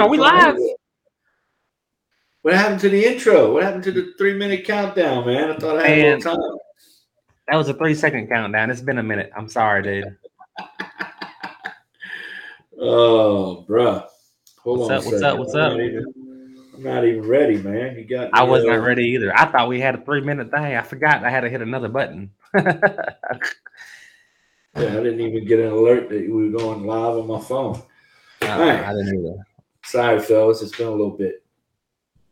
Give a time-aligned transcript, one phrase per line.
[0.00, 0.56] are we live?
[2.42, 3.52] What happened to the intro?
[3.52, 5.50] What happened to the three minute countdown, man?
[5.50, 6.58] I thought I had a little time.
[7.48, 8.70] That was a three second countdown.
[8.70, 9.30] It's been a minute.
[9.36, 10.16] I'm sorry, dude.
[12.80, 14.06] oh, bruh.
[14.62, 14.96] Hold what's on.
[14.96, 15.38] Up, what's up?
[15.38, 15.72] What's up?
[15.72, 17.98] I'm not even ready, man.
[17.98, 18.30] You got.
[18.32, 19.36] I was not uh, ready either.
[19.36, 20.76] I thought we had a three minute thing.
[20.76, 22.30] I forgot I had to hit another button.
[24.76, 27.82] Yeah, I didn't even get an alert that we were going live on my phone.
[28.42, 28.84] Uh, right.
[28.84, 29.46] I didn't either.
[29.84, 30.62] Sorry, fellas.
[30.62, 31.42] It's been a little bit.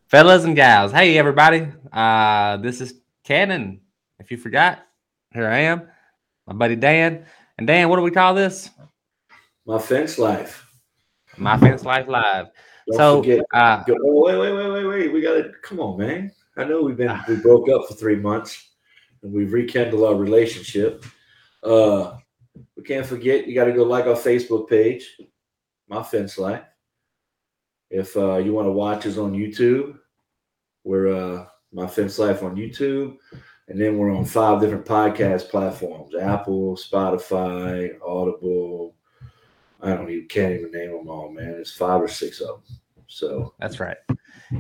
[0.09, 1.69] Fellas and gals, hey everybody.
[1.93, 2.95] Uh, this is
[3.25, 3.80] Cannon.
[4.19, 4.87] If you forgot,
[5.34, 5.89] here I am,
[6.47, 7.27] my buddy Dan.
[7.59, 8.70] And Dan, what do we call this?
[9.66, 10.66] My fence life.
[11.37, 12.47] My fence life live.
[12.87, 15.12] Don't so, forget, uh, go, oh, wait, wait, wait, wait, wait.
[15.12, 16.33] We gotta come on, man.
[16.56, 18.70] I know we've been we broke up for three months,
[19.22, 21.05] and we've rekindled our relationship.
[21.62, 22.17] Uh,
[22.77, 25.20] we can't forget you got to go like our Facebook page,
[25.87, 26.62] My Fence Life.
[27.91, 29.98] If uh, you want to watch us on YouTube,
[30.84, 33.17] we're uh, My Fence Life on YouTube.
[33.69, 38.94] And then we're on five different podcast platforms Apple, Spotify, Audible.
[39.81, 41.56] I don't even can't even name them all, man.
[41.59, 42.78] It's five or six of them.
[43.06, 43.97] So that's right.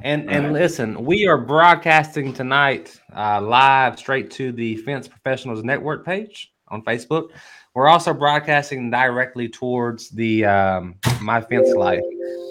[0.02, 6.04] And and listen, we are broadcasting tonight uh, live straight to the Fence Professionals Network
[6.04, 7.30] page on Facebook.
[7.78, 12.02] We're also broadcasting directly towards the um, My Fence Life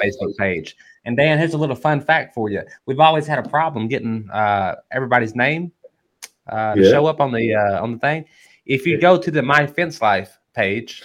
[0.02, 0.78] Facebook page.
[1.03, 2.61] And Dan, here's a little fun fact for you.
[2.86, 5.73] We've always had a problem getting uh, everybody's name
[6.48, 8.23] uh, to show up on the uh, on the thing.
[8.66, 11.03] If you go to the My Fence Life page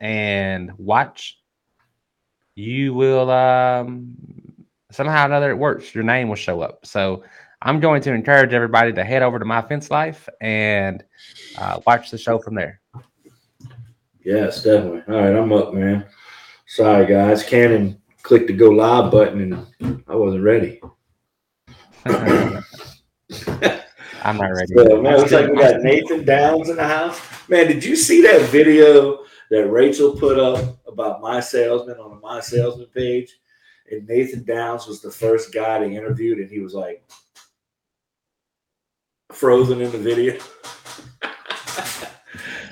[0.00, 1.38] and watch,
[2.56, 4.16] you will um,
[4.90, 5.94] somehow or another it works.
[5.94, 6.84] Your name will show up.
[6.84, 7.22] So
[7.62, 11.04] I'm going to encourage everybody to head over to My Fence Life and
[11.56, 12.80] uh, watch the show from there.
[14.26, 15.02] Yes, definitely.
[15.06, 16.04] All right, I'm up, man.
[16.66, 17.44] Sorry, guys.
[17.44, 19.40] Cannon clicked the go live button
[19.80, 20.80] and I wasn't ready.
[22.04, 22.64] I'm
[24.36, 24.74] not ready.
[24.74, 27.20] So, man, looks like we got Nathan Downs in the house.
[27.48, 29.20] Man, did you see that video
[29.52, 33.38] that Rachel put up about my salesman on the my salesman page?
[33.92, 37.08] And Nathan Downs was the first guy they interviewed, and he was like
[39.30, 40.36] frozen in the video.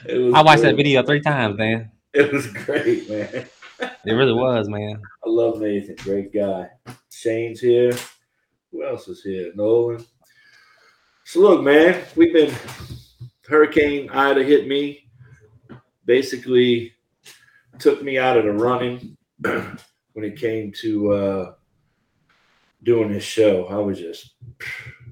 [0.08, 0.70] I watched great.
[0.70, 1.90] that video three times, man.
[2.12, 3.46] It was great, man.
[3.80, 5.00] it really was, man.
[5.24, 5.96] I love Nathan.
[5.96, 6.68] Great guy.
[7.10, 7.92] Shane's here.
[8.70, 9.52] Who else is here?
[9.54, 10.04] Nolan.
[11.24, 12.54] So look, man, we've been
[13.48, 15.08] Hurricane Ida hit me.
[16.04, 16.92] Basically,
[17.78, 21.54] took me out of the running when it came to uh,
[22.82, 23.66] doing this show.
[23.66, 24.34] I was just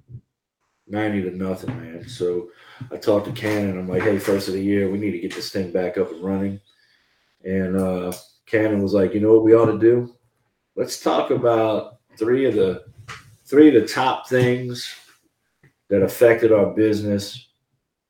[0.86, 2.08] 90 to nothing, man.
[2.08, 2.50] So
[2.90, 3.78] I talked to Cannon.
[3.78, 6.10] I'm like, hey, first of the year, we need to get this thing back up
[6.10, 6.60] and running.
[7.44, 8.12] And uh,
[8.46, 10.14] Cannon was like, you know what we ought to do?
[10.76, 12.84] Let's talk about three of the
[13.44, 14.94] three of the top things
[15.90, 17.48] that affected our business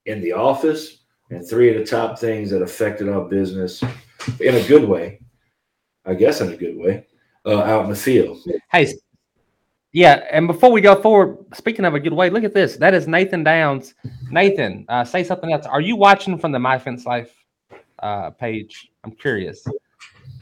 [0.07, 0.99] in the office,
[1.31, 3.83] and three of the top things that affected our business
[4.41, 5.21] in a good way.
[6.05, 7.07] I guess in a good way,
[7.47, 8.39] uh, out in the field.
[8.71, 8.93] Hey,
[9.93, 12.77] yeah, and before we go forward, speaking of a good way, look at this.
[12.77, 13.95] That is Nathan Downs.
[14.31, 15.67] Nathan, uh, say something else.
[15.67, 17.31] Are you watching from the My Fence Life
[17.99, 18.91] uh, page?
[19.05, 19.63] I'm curious.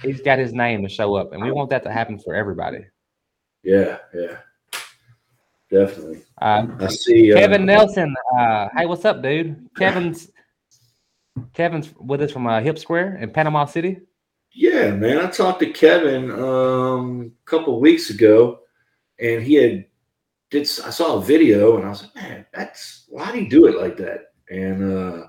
[0.03, 2.87] He's got his name to show up, and we want that to happen for everybody.
[3.65, 4.37] Yeah, yeah,
[5.69, 6.22] definitely.
[6.41, 8.15] Uh, I see uh, Kevin Nelson.
[8.38, 9.69] Uh, hey, what's up, dude?
[9.77, 10.31] Kevin's
[11.55, 13.99] Kevin's with us from uh, Hip Square in Panama City.
[14.53, 15.19] Yeah, man.
[15.19, 18.59] I talked to Kevin um, a couple weeks ago
[19.20, 19.86] and he had
[20.50, 23.66] did I saw a video and I was like, man, that's why did he do
[23.66, 24.32] it like that?
[24.50, 25.26] And uh,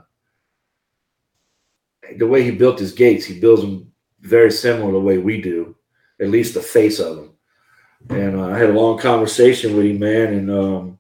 [2.18, 3.92] the way he built his gates, he builds them
[4.22, 5.76] very similar to the way we do,
[6.20, 7.34] at least the face of them.
[8.10, 11.00] And uh, I had a long conversation with him, man, and um,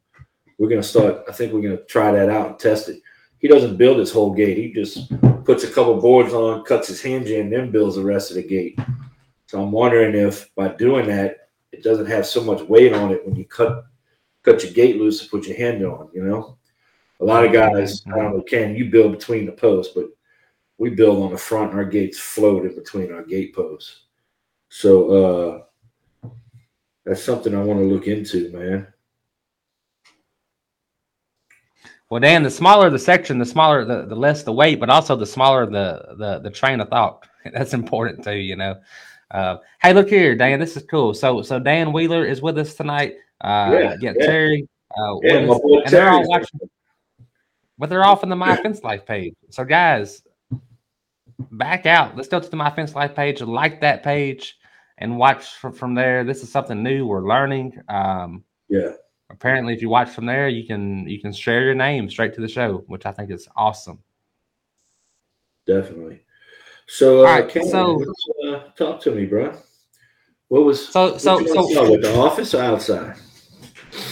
[0.59, 1.23] we're gonna start.
[1.27, 3.01] I think we're gonna try that out and test it.
[3.39, 5.11] He doesn't build his whole gate; he just
[5.43, 8.43] puts a couple boards on, cuts his hinge in, then builds the rest of the
[8.43, 8.79] gate.
[9.47, 11.40] So I'm wondering if by doing that,
[11.71, 13.85] it doesn't have so much weight on it when you cut
[14.43, 16.09] cut your gate loose and put your hand on.
[16.13, 16.57] You know,
[17.19, 20.05] a lot of guys, I don't know, can you build between the posts, but
[20.77, 21.71] we build on the front.
[21.71, 24.05] And our gates float in between our gate posts.
[24.69, 25.65] So
[26.23, 26.29] uh,
[27.05, 28.87] that's something I want to look into, man.
[32.09, 35.15] Well, Dan, the smaller the section, the smaller the, the less the weight, but also
[35.15, 37.25] the smaller the the the train of thought.
[37.53, 38.75] That's important too, you know.
[39.31, 40.59] Uh, hey, look here, Dan.
[40.59, 41.13] This is cool.
[41.13, 43.15] So, so Dan Wheeler is with us tonight.
[43.39, 44.67] Uh, yeah, yeah, Terry.
[44.97, 46.59] Uh, yeah, and they're all watching,
[47.77, 49.33] but they're off in the My Fence Life page.
[49.49, 50.21] So, guys,
[51.51, 52.17] back out.
[52.17, 53.41] Let's go to the My Fence Life page.
[53.41, 54.57] Like that page,
[54.97, 56.25] and watch from, from there.
[56.25, 57.81] This is something new we're learning.
[57.87, 58.93] Um, Yeah.
[59.29, 62.41] apparently, if you watch from there, you can you can share your name straight to
[62.41, 63.99] the show, which I think is awesome.
[65.65, 66.21] Definitely.
[66.93, 68.03] So, uh, All right, Ken, so-
[68.45, 69.57] uh, talk to me, bro.
[70.49, 73.15] What was So so so with the office or outside?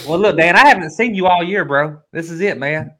[0.06, 2.00] well, look, Dan, I haven't seen you all year, bro.
[2.10, 2.94] This is it, man.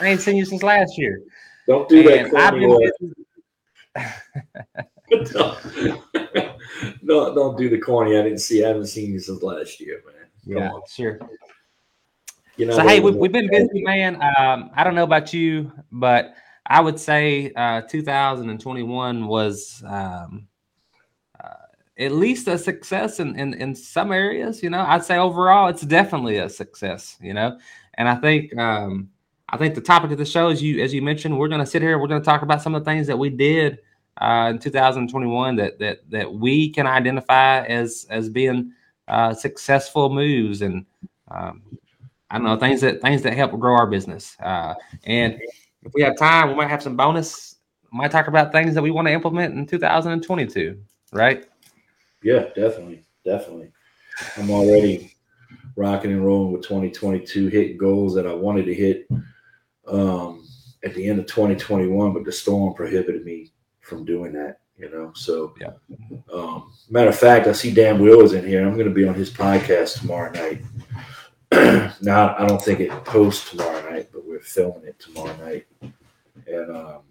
[0.00, 1.20] I ain't seen you since last year.
[1.66, 2.26] Don't do that.
[2.26, 2.92] And I've corny been way.
[3.00, 3.14] busy-
[7.02, 8.16] no, don't do the corny.
[8.16, 8.64] I didn't see.
[8.64, 10.14] I haven't seen you since last year, man.
[10.54, 10.82] Come Yeah, on.
[10.88, 11.18] sure.
[12.56, 14.22] You know, So hey, we've, we've been busy, man.
[14.38, 16.34] Um, I don't know about you, but
[16.66, 20.46] I would say uh, 2021 was um,
[21.42, 21.66] uh,
[21.98, 24.62] at least a success in, in in some areas.
[24.62, 27.16] You know, I'd say overall it's definitely a success.
[27.20, 27.58] You know,
[27.94, 29.10] and I think um,
[29.48, 31.66] I think the topic of the show, as you as you mentioned, we're going to
[31.66, 31.98] sit here.
[31.98, 33.78] We're going to talk about some of the things that we did
[34.20, 38.72] uh, in 2021 that that that we can identify as as being
[39.08, 40.86] uh, successful moves and.
[41.32, 41.62] Um,
[42.30, 44.36] I don't know things that things that help grow our business.
[44.40, 44.74] Uh,
[45.04, 45.40] and
[45.82, 47.56] if we have time, we might have some bonus.
[47.92, 50.80] Might talk about things that we want to implement in 2022.
[51.12, 51.46] Right?
[52.22, 53.72] Yeah, definitely, definitely.
[54.36, 55.14] I'm already
[55.76, 59.08] rocking and rolling with 2022, hitting goals that I wanted to hit
[59.88, 60.46] um,
[60.84, 64.60] at the end of 2021, but the storm prohibited me from doing that.
[64.76, 65.72] You know, so Yeah.
[66.32, 68.66] Um, matter of fact, I see Dan Will is in here.
[68.66, 70.62] I'm going to be on his podcast tomorrow night.
[72.00, 73.79] now, I don't think it posts tomorrow
[74.42, 77.02] filming it tomorrow night, and um,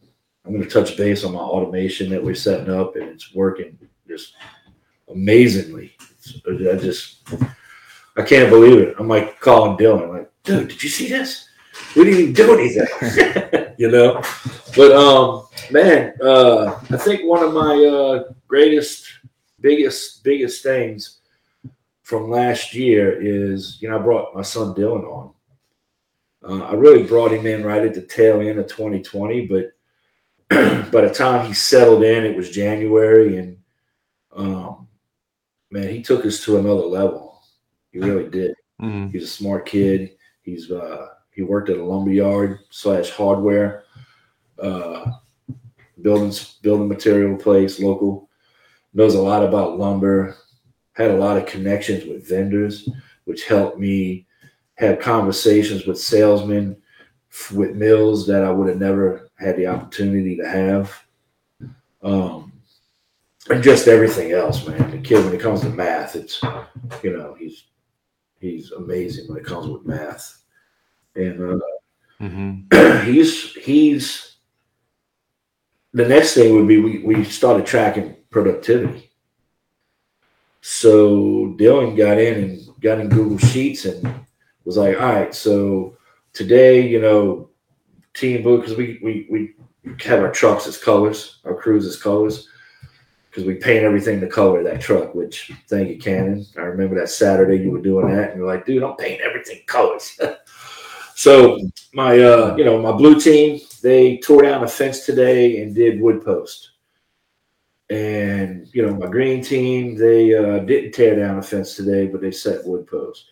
[0.45, 3.77] I'm going to touch base on my automation that we're setting up, and it's working
[4.07, 4.35] just
[5.09, 5.95] amazingly.
[6.11, 7.27] It's, I just,
[8.17, 8.95] I can't believe it.
[8.97, 11.47] I'm like calling Dylan, like, dude, did you see this?
[11.95, 14.21] We didn't even do anything, you know.
[14.75, 19.05] But um, man, uh, I think one of my uh, greatest,
[19.61, 21.19] biggest, biggest things
[22.03, 25.31] from last year is, you know, I brought my son Dylan on.
[26.44, 29.71] Uh, I really brought him in right at the tail end of 2020, but
[30.91, 33.57] by the time he settled in, it was January, and
[34.36, 34.88] um,
[35.69, 37.41] man, he took us to another level.
[37.91, 38.56] He really did.
[38.81, 39.12] Mhm.
[39.12, 40.12] He's a smart kid.
[40.41, 43.83] He's uh, he worked at a lumber yard slash hardware
[44.62, 45.12] uh,
[46.01, 48.30] building building material place, local.
[48.94, 50.38] Knows a lot about lumber.
[50.94, 52.89] Had a lot of connections with vendors,
[53.25, 54.27] which helped me
[54.79, 56.75] have conversations with salesmen
[57.53, 61.03] with mills that I would have never had the opportunity to have.
[62.01, 62.53] Um,
[63.49, 64.89] and just everything else, man.
[64.91, 66.41] The kid, when it comes to math, it's
[67.03, 67.65] you know he's
[68.39, 70.43] he's amazing when it comes with math,
[71.15, 71.59] and uh,
[72.21, 73.05] Mhm.
[73.05, 74.35] he's he's
[75.93, 79.09] the next thing would be we, we started tracking productivity.
[80.61, 84.13] So Dylan got in and got in Google Sheets and
[84.69, 85.98] was like, all right, so
[86.31, 87.50] today, you know,
[88.13, 89.56] team blue, because we, we we
[90.04, 92.48] have our trucks as colors, our crews as colors,
[93.31, 96.45] because we paint everything the color of that truck, which thank you, Cannon.
[96.56, 99.61] I remember that Saturday you were doing that, and you're like, dude, I'm painting everything
[99.66, 100.19] colors.
[101.16, 101.59] so
[101.95, 105.99] my uh, you know, my blue team, they tore down a fence today and did
[105.99, 106.73] wood post.
[107.90, 112.21] And you know, my green team, they uh, didn't tear down a fence today, but
[112.21, 113.26] they set wood post.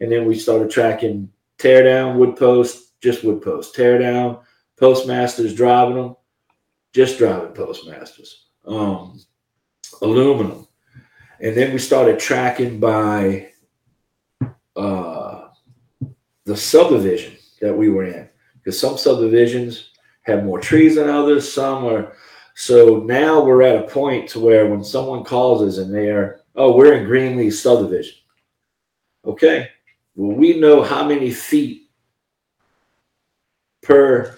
[0.00, 4.38] And then we started tracking tear down, wood post, just wood post, tear down,
[4.78, 6.16] postmasters driving them,
[6.94, 9.20] just driving postmasters, um,
[10.02, 10.66] aluminum.
[11.40, 13.50] And then we started tracking by
[14.74, 15.48] uh,
[16.44, 19.90] the subdivision that we were in because some subdivisions
[20.22, 21.50] have more trees than others.
[21.50, 22.12] Some are
[22.54, 26.74] so now we're at a point to where when someone calls us and they're oh
[26.74, 28.16] we're in Greenleaf subdivision,
[29.24, 29.68] okay,
[30.16, 31.90] well we know how many feet
[33.82, 34.36] per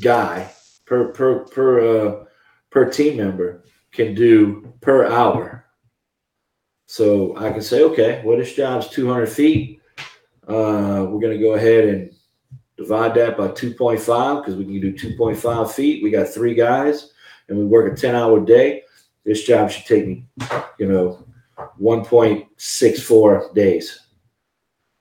[0.00, 0.50] guy
[0.86, 2.24] per per per uh,
[2.70, 5.64] per team member can do per hour.
[6.86, 9.80] So I can say okay, well this job's 200 feet.
[10.46, 12.14] Uh, we're going to go ahead and
[12.76, 16.02] divide that by 2.5 because we can do 2.5 feet.
[16.02, 17.12] We got three guys
[17.48, 18.82] and we work a 10 hour day.
[19.24, 20.26] This job should take me,
[20.78, 21.26] you know,
[21.80, 24.00] 1.64 days.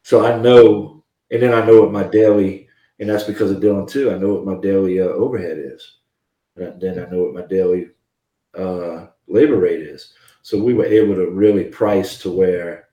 [0.04, 2.68] So I know, and then I know what my daily,
[3.00, 4.12] and that's because of Dylan too.
[4.12, 5.98] I know what my daily uh, overhead is.
[6.56, 7.88] And then I know what my daily
[8.58, 10.14] uh, labor rate is.
[10.42, 12.90] So we were able to really price to where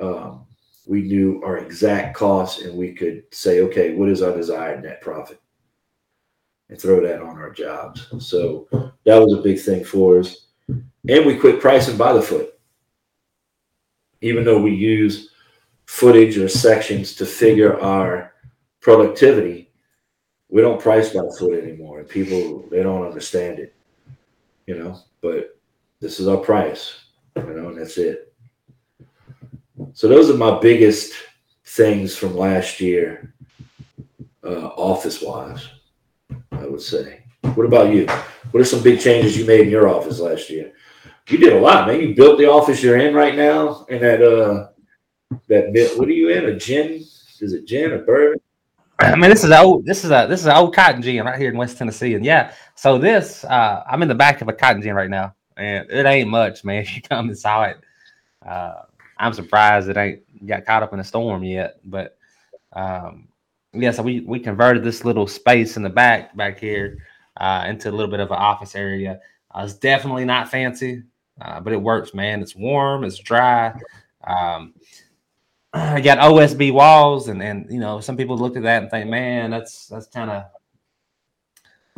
[0.00, 0.46] um,
[0.86, 5.02] we knew our exact costs and we could say, okay, what is our desired net
[5.02, 5.40] profit?
[6.70, 8.06] And throw that on our jobs.
[8.26, 8.68] So
[9.04, 10.46] that was a big thing for us.
[10.68, 12.58] and we quit pricing by the foot.
[14.22, 15.30] Even though we use
[15.90, 18.32] footage or sections to figure our
[18.80, 19.72] productivity,
[20.48, 21.98] we don't price by foot anymore.
[21.98, 23.74] And people they don't understand it,
[24.66, 25.00] you know.
[25.20, 25.58] But
[25.98, 26.94] this is our price,
[27.36, 28.32] you know, and that's it.
[29.92, 31.12] So those are my biggest
[31.64, 33.34] things from last year,
[34.44, 35.68] uh, office wise.
[36.52, 37.24] I would say.
[37.54, 38.06] What about you?
[38.52, 40.72] What are some big changes you made in your office last year?
[41.28, 42.00] You did a lot, man.
[42.00, 44.69] You built the office you're in right now, and that uh,
[45.48, 45.98] that bit.
[45.98, 46.46] what are you in?
[46.46, 47.04] A gin?
[47.40, 48.40] Is it gin or bourbon?
[48.98, 49.86] I mean, this is old.
[49.86, 52.24] This is a this is an old cotton gin right here in West Tennessee, and
[52.24, 52.52] yeah.
[52.74, 56.04] So this, uh, I'm in the back of a cotton gin right now, and it
[56.06, 56.82] ain't much, man.
[56.82, 57.78] If you come and saw it,
[58.46, 58.82] uh,
[59.18, 61.80] I'm surprised it ain't got caught up in a storm yet.
[61.84, 62.18] But
[62.74, 63.28] um,
[63.72, 66.98] yeah, so we we converted this little space in the back back here
[67.38, 69.20] uh, into a little bit of an office area.
[69.50, 71.02] Uh, it's definitely not fancy,
[71.40, 72.42] uh, but it works, man.
[72.42, 73.72] It's warm, it's dry.
[74.24, 74.74] Um,
[75.72, 79.08] I got OSB walls, and and you know some people look at that and think,
[79.08, 80.44] man, that's that's kind of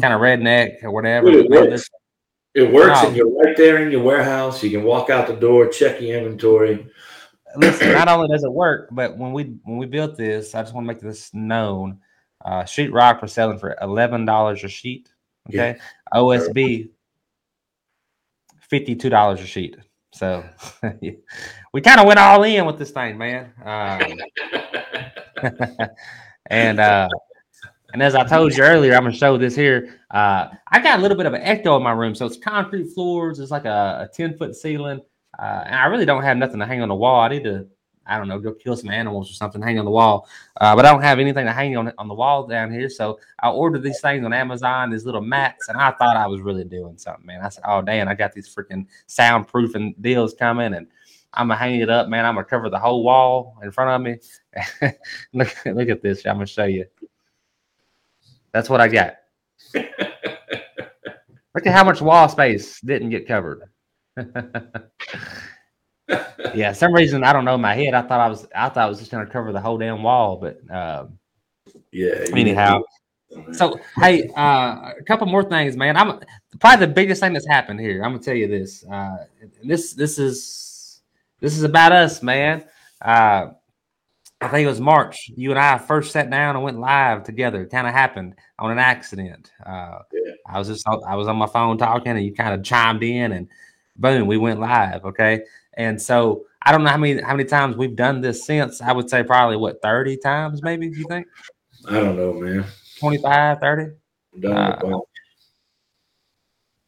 [0.00, 1.28] kind of redneck or whatever.
[1.28, 1.88] it works,
[2.54, 3.08] it works no.
[3.08, 4.62] and you're right there in your warehouse.
[4.62, 6.86] You can walk out the door, check your inventory.
[7.56, 10.74] Listen, not only does it work, but when we when we built this, I just
[10.74, 12.00] want to make this known.
[12.44, 15.08] Uh, sheetrock was selling for eleven dollars a sheet.
[15.48, 16.18] Okay, yeah.
[16.18, 16.90] OSB
[18.60, 19.76] fifty two dollars a sheet.
[20.12, 20.44] So
[21.72, 23.52] we kind of went all in with this thing, man.
[23.64, 24.20] Um,
[26.46, 27.08] and uh,
[27.92, 30.00] and as I told you earlier, I'm gonna show this here.
[30.10, 32.92] Uh, I got a little bit of an echo in my room, so it's concrete
[32.94, 33.38] floors.
[33.38, 35.00] It's like a, a 10 foot ceiling,
[35.38, 37.20] uh, and I really don't have nothing to hang on the wall.
[37.20, 37.66] I need to,
[38.06, 40.28] I don't know, go kill some animals or something, hang on the wall.
[40.60, 43.18] Uh, but I don't have anything to hang on on the wall down here, so
[43.40, 46.64] I ordered these things on Amazon, these little mats, and I thought I was really
[46.64, 47.40] doing something, man.
[47.42, 50.86] I said, oh damn, I got these freaking soundproofing deals coming, and
[51.34, 52.24] I'm gonna hang it up, man.
[52.24, 54.92] I'm gonna cover the whole wall in front of me.
[55.32, 56.26] look, look at this.
[56.26, 56.86] I'm gonna show you.
[58.52, 59.14] That's what I got.
[61.54, 63.64] Look at how much wall space didn't get covered.
[66.54, 67.94] yeah, some reason I don't know my head.
[67.94, 70.36] I thought I was I thought I was just gonna cover the whole damn wall,
[70.36, 71.18] but um,
[71.90, 72.24] yeah.
[72.32, 72.82] Anyhow,
[73.52, 75.96] so hey, uh, a couple more things, man.
[75.96, 76.20] I'm
[76.60, 78.02] probably the biggest thing that's happened here.
[78.02, 78.84] I'm gonna tell you this.
[78.84, 79.26] Uh,
[79.62, 81.00] this this is
[81.40, 82.64] this is about us, man.
[83.00, 83.48] Uh,
[84.40, 85.30] I think it was March.
[85.36, 87.62] You and I first sat down and went live together.
[87.62, 89.52] It kind of happened on an accident.
[89.64, 90.32] Uh, yeah.
[90.46, 93.32] I was just I was on my phone talking, and you kind of chimed in,
[93.32, 93.48] and
[93.96, 95.04] boom, we went live.
[95.04, 95.42] Okay,
[95.74, 98.80] and so I don't know how many how many times we've done this since.
[98.80, 100.90] I would say probably what thirty times, maybe.
[100.90, 101.26] Do you think?
[101.88, 102.64] I don't know, man.
[103.00, 103.82] 25, 30?
[104.46, 105.00] Uh,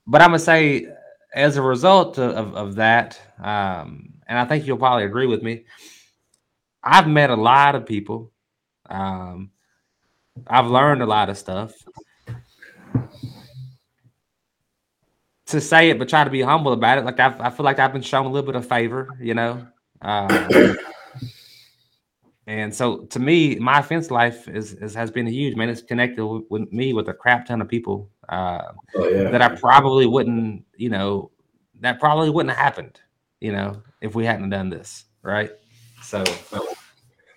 [0.07, 0.87] but I'm gonna say,
[1.35, 5.43] as a result of, of, of that, um, and I think you'll probably agree with
[5.43, 5.65] me
[6.85, 8.31] I've met a lot of people.
[8.89, 9.51] Um,
[10.47, 11.73] I've learned a lot of stuff.
[15.55, 17.05] To say it, but try to be humble about it.
[17.05, 19.65] Like I've, I feel like I've been shown a little bit of favor, you know.
[20.03, 20.49] Um,
[22.49, 25.55] and so, to me, my fence life is, is has been huge.
[25.55, 28.63] Man, it's connected with, with me with a crap ton of people uh,
[28.97, 29.31] oh, yeah.
[29.31, 31.31] that I probably wouldn't, you know,
[31.83, 32.99] that probably wouldn't have happened,
[33.41, 35.53] you know, if we hadn't done this, right?
[36.03, 36.25] So,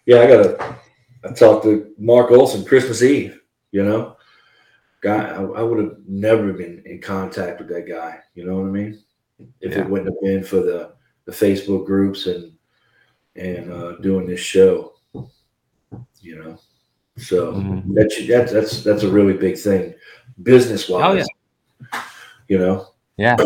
[0.07, 0.75] yeah, I got to.
[1.24, 3.39] I talked to Mark Olson Christmas Eve.
[3.71, 4.16] You know,
[5.01, 8.20] guy, I, I would have never been in contact with that guy.
[8.36, 9.04] You know what I mean?
[9.62, 9.80] If yeah.
[9.80, 10.94] it wouldn't have been for the
[11.25, 12.54] the Facebook groups and
[13.36, 14.94] and uh, doing this show,
[16.22, 16.58] you know.
[17.18, 17.94] So mm-hmm.
[17.94, 19.94] that's that's that's that's a really big thing,
[20.44, 21.04] business wise.
[21.04, 22.01] Oh, yeah.
[22.48, 22.88] You know.
[23.18, 23.38] Yeah.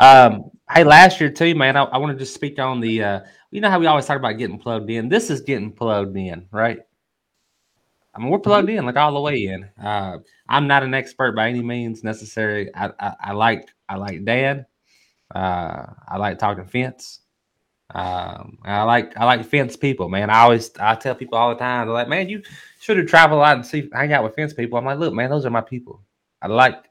[0.00, 1.76] Um, hey, last year too, man.
[1.76, 4.18] I, I want to just speak on the uh, you know how we always talk
[4.18, 5.08] about getting plugged in.
[5.08, 6.80] This is getting plugged in, right?
[8.14, 9.64] I mean, we're plugged in like all the way in.
[9.82, 12.74] Uh, I'm not an expert by any means necessary.
[12.74, 14.66] I, I, I like I like dad.
[15.34, 17.20] Uh, I like talking fence.
[17.94, 20.30] Um, I like I like fence people, man.
[20.30, 22.42] I always I tell people all the time, they're like, man, you
[22.80, 24.78] should have traveled a lot and see hang out with fence people.
[24.78, 26.02] I'm like, look, man, those are my people.
[26.42, 26.84] I like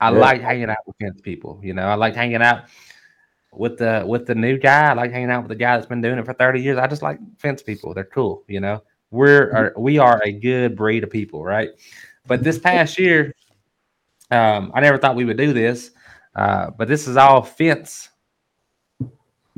[0.00, 0.18] I yeah.
[0.18, 1.60] like hanging out with fence people.
[1.62, 2.64] You know, I like hanging out
[3.52, 4.90] with the with the new guy.
[4.90, 6.78] I like hanging out with the guy that's been doing it for 30 years.
[6.78, 7.92] I just like fence people.
[7.94, 8.82] They're cool, you know.
[9.10, 9.56] We're mm-hmm.
[9.56, 11.70] are, we are a good breed of people, right?
[12.26, 13.34] But this past year,
[14.30, 15.90] um, I never thought we would do this,
[16.34, 18.10] uh, but this is all fence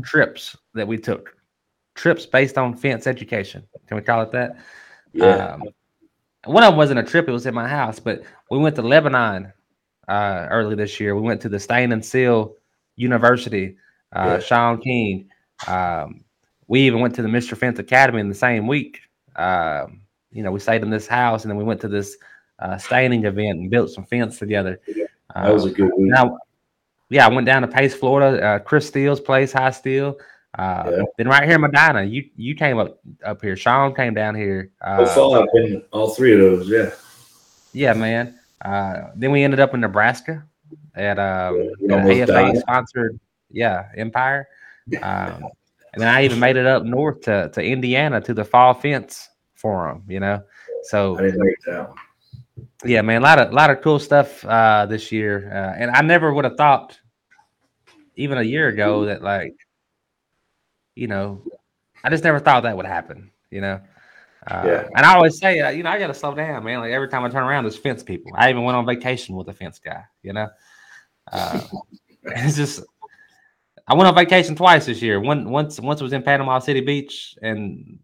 [0.03, 1.37] trips that we took.
[1.95, 3.63] Trips based on fence education.
[3.87, 4.57] Can we call it that?
[5.13, 5.55] Yeah.
[5.55, 5.63] Um,
[6.47, 7.99] one of them wasn't a trip; it was in my house.
[7.99, 9.53] But we went to Lebanon
[10.09, 11.15] uh, early this year.
[11.15, 12.55] We went to the Stain and Seal
[12.97, 13.77] University,
[14.17, 14.39] uh, Yeah.
[14.41, 15.29] Sean King.
[15.69, 16.25] Um,
[16.69, 17.57] we even went to the Mr.
[17.57, 19.01] Fence Academy in the same week.
[19.37, 20.01] Um,
[20.31, 22.17] you know, we stayed in this house and then we went to this
[22.63, 24.81] uh, staining event and built some fence together.
[24.87, 25.05] Yeah,
[25.35, 26.11] Uh, That was a good week.
[26.11, 26.39] now,
[27.11, 28.43] yeah, I went down to Pace, Florida.
[28.43, 30.17] Uh, Chris Steele's place, High Steel.
[30.59, 31.03] Uh, Yeah.
[31.19, 33.57] Then right here in Medina, you you came up up here.
[33.57, 34.71] Sean came down here.
[34.81, 36.69] Uh, So far, I've been all three of those.
[36.69, 36.91] Yeah.
[37.73, 38.39] yeah, man.
[38.65, 40.45] Uh, then we ended up in Nebraska
[40.95, 42.59] at um, Yeah, AFA died.
[42.59, 43.19] sponsored,
[43.51, 44.49] yeah, Empire.
[45.03, 45.49] Um,
[45.95, 49.29] and then I even made it up north to, to Indiana to the Fall Fence
[49.55, 50.03] Forum.
[50.09, 50.43] You know,
[50.85, 51.99] so I didn't make that one.
[52.85, 56.03] Yeah, man, a lot of lot of cool stuff uh, this year, uh, and I
[56.03, 56.99] never would have thought,
[58.17, 59.55] even a year ago, that like,
[60.95, 61.43] you know,
[62.05, 63.31] I just never thought that would happen.
[63.51, 63.81] You know,
[64.47, 64.89] uh, Yeah.
[64.97, 66.81] and I always say, uh, you know, I got to slow down, man.
[66.81, 68.33] Like every time I turn around, there's fence people.
[68.35, 70.05] I even went on vacation with a fence guy.
[70.23, 70.49] You know,
[71.31, 71.61] uh,
[72.25, 72.83] it's just.
[73.89, 75.21] I went on vacation twice this year.
[75.21, 77.99] One once once was in Panama City Beach, and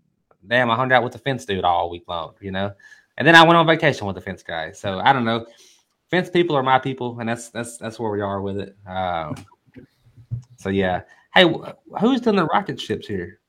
[0.46, 2.34] damn, I hung out with the fence dude all week long.
[2.40, 2.72] You know,
[3.18, 4.72] and then I went on vacation with the fence guy.
[4.72, 5.44] So I don't know.
[6.08, 8.76] Fence people are my people, and that's that's that's where we are with it.
[8.86, 9.34] Um,
[10.56, 11.02] so yeah.
[11.34, 11.44] Hey,
[12.00, 13.40] who's done the rocket ships here?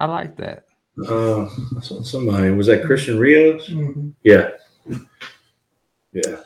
[0.00, 0.64] I like that.
[1.06, 1.48] Uh,
[1.80, 3.68] somebody was that Christian Rios?
[3.68, 4.14] Mhm.
[4.24, 4.48] Yeah.
[6.12, 6.40] Yeah.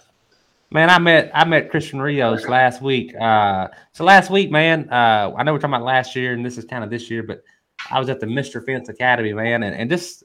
[0.71, 3.15] Man, I met I met Christian Rios last week.
[3.15, 6.59] Uh, so last week, man, uh, I know we're talking about last year, and this
[6.59, 7.43] is kind of this year, but
[7.91, 8.65] I was at the Mr.
[8.65, 10.25] Fence Academy, man, and, and just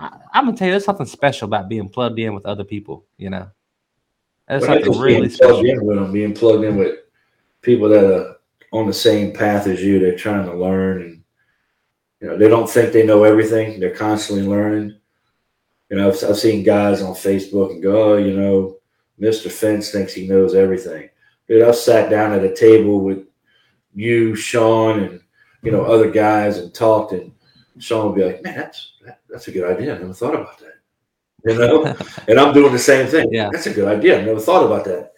[0.00, 3.04] I, I'm gonna tell you, there's something special about being plugged in with other people.
[3.18, 3.50] You know,
[4.48, 5.54] that's Well, something really being special.
[5.54, 6.98] plugged in with them, being plugged in with
[7.60, 8.36] people that are
[8.72, 9.98] on the same path as you.
[9.98, 11.22] They're trying to learn, and
[12.20, 13.78] you know they don't think they know everything.
[13.78, 14.96] They're constantly learning.
[15.90, 18.78] You know, I've, I've seen guys on Facebook and go, "Oh, you know,
[19.18, 21.10] Mister Fence thinks he knows everything."
[21.46, 23.26] Dude, I've sat down at a table with
[23.94, 25.20] you, Sean, and
[25.62, 27.32] you know other guys and talked, and
[27.78, 28.89] Sean will be like, "Man, that's that,
[29.28, 29.94] that's a good idea.
[29.94, 30.74] I never thought about that."
[31.42, 31.96] You know,
[32.28, 33.32] and I'm doing the same thing.
[33.32, 33.48] Yeah.
[33.50, 34.20] that's a good idea.
[34.20, 35.14] I never thought about that.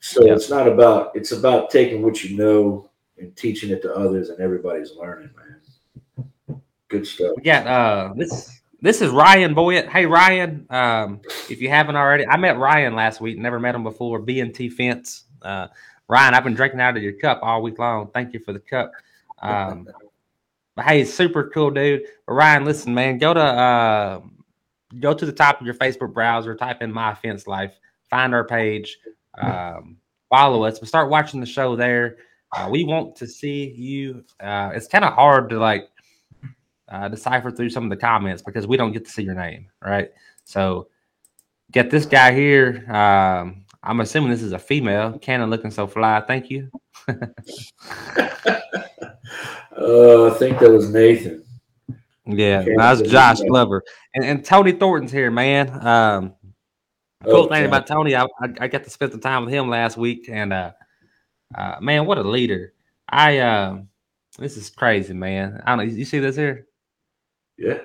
[0.00, 0.32] So Yeah.
[0.32, 2.88] it's not about it's about taking what you know
[3.18, 6.60] and teaching it to others, and everybody's learning, man.
[6.88, 7.32] Good stuff.
[7.36, 9.88] We got uh this this is Ryan Boyd.
[9.90, 13.36] Hey Ryan, um, if you haven't already, I met Ryan last week.
[13.36, 14.20] Never met him before.
[14.20, 15.24] B and T Fence.
[15.42, 15.68] Uh,
[16.08, 18.08] Ryan, I've been drinking out of your cup all week long.
[18.14, 18.90] Thank you for the cup.
[19.42, 19.86] Um,
[20.76, 22.02] but hey, super cool dude.
[22.26, 24.20] But Ryan, listen, man, go to uh,
[24.98, 27.78] go to the top of your Facebook browser, type in My Fence Life,
[28.08, 28.98] find our page,
[29.38, 29.96] um,
[30.28, 32.16] follow us, but start watching the show there.
[32.52, 34.24] Uh, we want to see you.
[34.40, 35.88] Uh, it's kind of hard to like
[36.88, 39.68] uh, decipher through some of the comments because we don't get to see your name,
[39.82, 40.10] right?
[40.44, 40.88] So
[41.70, 42.84] get this guy here.
[42.92, 45.18] Um, I'm assuming this is a female.
[45.18, 46.20] Cannon looking so fly.
[46.20, 46.70] Thank you.
[49.80, 51.42] Uh, I think that was Nathan.
[52.26, 53.82] Yeah, that's Josh uh, Glover
[54.14, 55.86] and, and Tony Thornton's here, man.
[55.86, 56.34] Um,
[57.24, 59.96] cool thing about Tony, I, I, I got to spend some time with him last
[59.96, 60.72] week, and uh,
[61.54, 62.74] uh, man, what a leader!
[63.08, 63.88] I um,
[64.38, 65.62] this is crazy, man.
[65.64, 65.92] I don't know.
[65.94, 66.66] You see this here?
[67.56, 67.78] Yeah.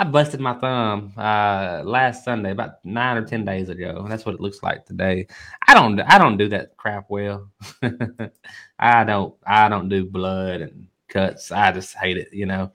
[0.00, 4.06] I busted my thumb uh last Sunday, about nine or ten days ago.
[4.08, 5.26] That's what it looks like today.
[5.68, 7.50] I don't I don't do that crap well.
[8.78, 11.52] I don't I don't do blood and cuts.
[11.52, 12.72] I just hate it, you know.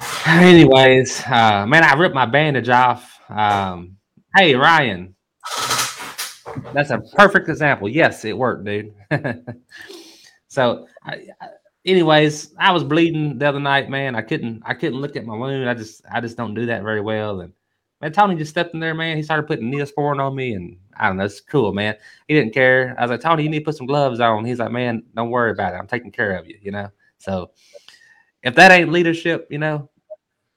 [0.26, 3.20] Anyways, uh man, I ripped my bandage off.
[3.28, 3.98] Um
[4.34, 5.14] hey Ryan.
[6.72, 7.88] That's a perfect example.
[7.88, 8.94] Yes, it worked, dude.
[10.48, 11.46] so I, I
[11.84, 14.14] anyways, I was bleeding the other night, man.
[14.14, 15.68] I couldn't I couldn't look at my wound.
[15.68, 17.40] I just I just don't do that very well.
[17.40, 17.52] And
[18.00, 19.16] man, Tony just stepped in there, man.
[19.16, 21.96] He started putting Neosporin on me, and I don't know, it's cool, man.
[22.28, 22.94] He didn't care.
[22.98, 24.44] I was like, Tony, you need to put some gloves on.
[24.44, 25.78] He's like, man, don't worry about it.
[25.78, 26.88] I'm taking care of you, you know.
[27.18, 27.50] So
[28.42, 29.88] if that ain't leadership, you know,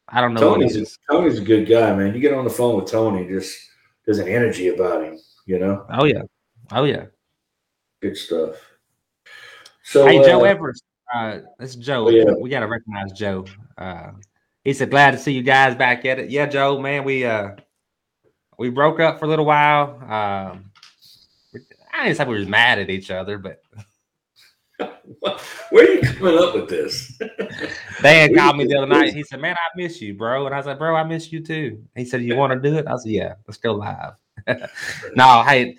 [0.10, 0.98] I don't know Tony's.
[1.10, 2.14] Tony's a good guy, man.
[2.14, 3.58] You get on the phone with Tony, just
[4.06, 5.20] there's an energy about him.
[5.46, 6.24] You know, Oh yeah,
[6.72, 7.06] oh yeah.
[8.02, 8.56] good stuff.
[9.84, 10.84] So hey, Joe uh, Everest.
[11.14, 12.08] Uh, this is Joe.
[12.08, 12.34] Oh, yeah.
[12.40, 13.46] We got to recognize Joe.
[13.78, 14.12] Uh,
[14.64, 17.52] he said, "Glad to see you guys back at it." Yeah, Joe, man, we uh,
[18.58, 20.00] we broke up for a little while.
[20.02, 20.72] Um,
[21.94, 23.62] I didn't say we were mad at each other, but
[25.70, 27.18] where are you coming up with this?
[28.02, 29.14] Dan called me the other night.
[29.14, 31.84] He said, "Man, I miss you, bro." And I said, "Bro, I miss you too."
[31.96, 34.14] He said, "You want to do it?" I said, "Yeah, let's go live."
[35.16, 35.78] no, hey,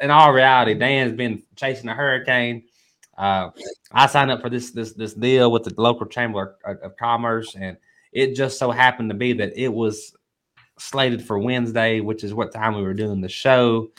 [0.00, 2.64] in all reality, Dan's been chasing a hurricane.
[3.18, 3.50] Uh,
[3.92, 7.56] I signed up for this this this deal with the local chamber of, of commerce,
[7.60, 7.76] and
[8.12, 10.14] it just so happened to be that it was
[10.78, 13.90] slated for Wednesday, which is what time we were doing the show.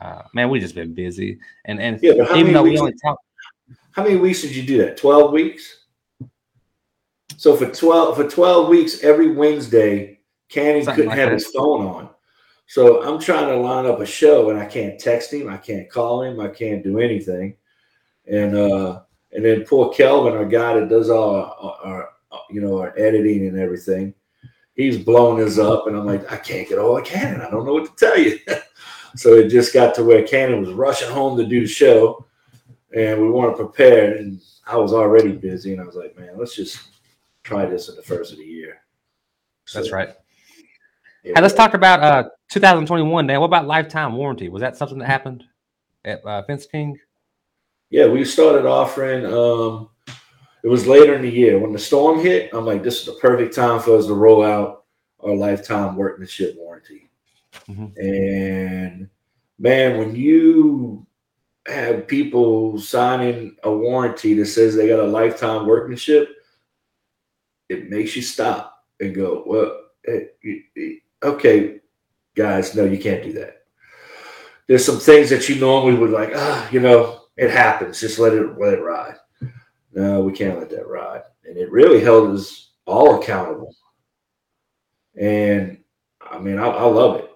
[0.00, 2.80] Uh, man, we just been busy, and and Yeah, how even many though we weeks-
[2.80, 3.18] only talk,
[3.92, 4.96] How many weeks did you do that?
[4.96, 5.84] 12 weeks?
[7.36, 11.34] So for 12 for 12 weeks, every Wednesday, Cannon Something couldn't like have that.
[11.34, 12.08] his phone on.
[12.66, 15.88] So I'm trying to line up a show and I can't text him, I can't
[15.90, 17.56] call him, I can't do anything.
[18.26, 22.60] And uh and then poor Kelvin, our guy that does all our, our, our you
[22.60, 24.14] know our editing and everything,
[24.74, 27.40] he's blowing us up, and I'm like, I can't get all of Cannon.
[27.40, 28.38] I don't know what to tell you.
[29.16, 32.26] so it just got to where Cannon was rushing home to do the show,
[32.94, 34.18] and we weren't prepared.
[34.18, 36.78] And I was already busy, and I was like, man, let's just
[37.42, 38.78] try this in the first of the year.
[39.72, 40.14] that's right.
[41.22, 43.26] yeah, Hey, let's talk about uh 2021.
[43.26, 44.48] Dan, what about lifetime warranty?
[44.48, 45.44] Was that something that happened
[46.04, 46.98] at uh, Fence King?
[47.94, 49.24] Yeah, we started offering.
[49.24, 49.88] Um,
[50.64, 52.50] it was later in the year when the storm hit.
[52.52, 54.86] I'm like, this is the perfect time for us to roll out
[55.20, 57.08] our lifetime workmanship warranty.
[57.68, 57.96] Mhm.
[57.96, 59.08] And
[59.60, 61.06] man, when you
[61.68, 66.30] have people signing a warranty that says they got a lifetime workmanship,
[67.68, 71.78] it makes you stop and go, well, eh, okay,
[72.34, 73.66] guys, no, you can't do that.
[74.66, 78.00] There's some things that you normally would like, ah, you know, it happens.
[78.00, 79.16] Just let it let it ride.
[79.92, 81.22] No, we can't let that ride.
[81.44, 83.74] And it really held us all accountable.
[85.18, 85.78] And
[86.20, 87.30] I mean, I, I love it.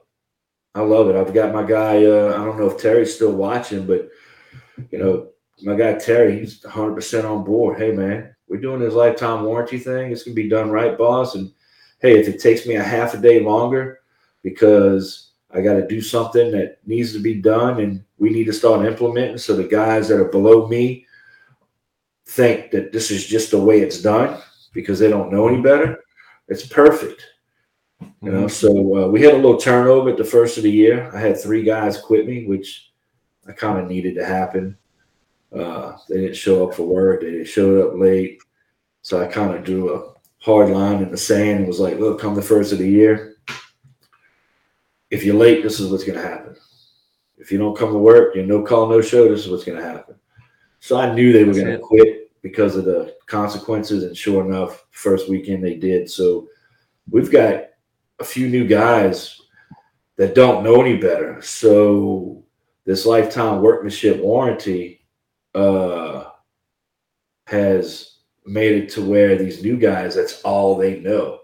[0.75, 1.17] I love it.
[1.17, 2.05] I've got my guy.
[2.05, 4.09] Uh, I don't know if Terry's still watching, but
[4.91, 5.29] you know,
[5.63, 7.79] my guy Terry, he's 100 percent on board.
[7.79, 10.13] Hey, man, we're doing this lifetime warranty thing.
[10.13, 11.35] It's gonna be done right, boss.
[11.35, 11.53] And
[12.01, 14.01] hey, if it takes me a half a day longer
[14.43, 18.53] because I got to do something that needs to be done, and we need to
[18.53, 21.07] start implementing, so the guys that are below me
[22.27, 24.41] think that this is just the way it's done
[24.73, 26.01] because they don't know any better.
[26.49, 27.25] It's perfect.
[28.23, 31.11] You know, so uh, we had a little turnover at the first of the year.
[31.15, 32.93] I had three guys quit me, which
[33.47, 34.77] I kind of needed to happen.
[35.53, 37.23] Uh, they didn't show up for work.
[37.23, 38.41] They showed up late,
[39.03, 42.21] so I kind of drew a hard line in the sand and was like, "Look,
[42.21, 43.37] come the first of the year,
[45.11, 46.57] if you're late, this is what's going to happen.
[47.39, 49.29] If you don't come to work, you're no call, no show.
[49.29, 50.17] This is what's going to happen."
[50.81, 54.87] So I knew they were going to quit because of the consequences, and sure enough,
[54.91, 56.11] first weekend they did.
[56.11, 56.49] So
[57.11, 57.65] we've got
[58.21, 59.41] a few new guys
[60.17, 61.41] that don't know any better.
[61.43, 62.45] So
[62.85, 65.07] this lifetime workmanship warranty
[65.55, 66.31] uh,
[67.47, 71.41] has made it to where these new guys, that's all they know.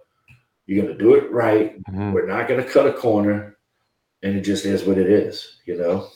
[0.67, 1.83] You're going to do it right.
[1.85, 2.13] Mhm.
[2.13, 3.54] We're not going to cut a corner.
[4.25, 6.09] And it just is what it is, you know?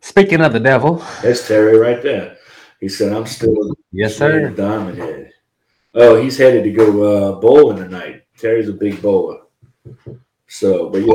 [0.00, 2.38] Speaking of the devil, That's Terry right there.
[2.80, 4.48] He said, I'm still yes, Sir.
[4.48, 5.32] Diamond Head.
[5.94, 8.22] Oh, he's headed to go uh, bowling tonight.
[8.38, 9.42] Terry's a big bowler.
[10.46, 11.14] So, but yeah,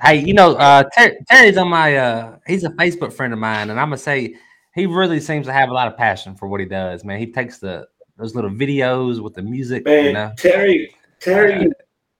[0.00, 1.96] Hey, you know, uh, Ter- Terry's on my.
[1.96, 4.36] uh He's a Facebook friend of mine, and I'm gonna say
[4.74, 7.04] he really seems to have a lot of passion for what he does.
[7.04, 7.86] Man, he takes the
[8.18, 9.84] those little videos with the music.
[9.84, 11.70] man, you know, Terry, Terry,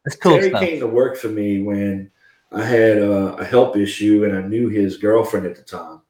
[0.06, 0.60] it's cool Terry stuff.
[0.60, 2.10] came to work for me when
[2.52, 6.00] I had uh, a help issue and I knew his girlfriend at the time.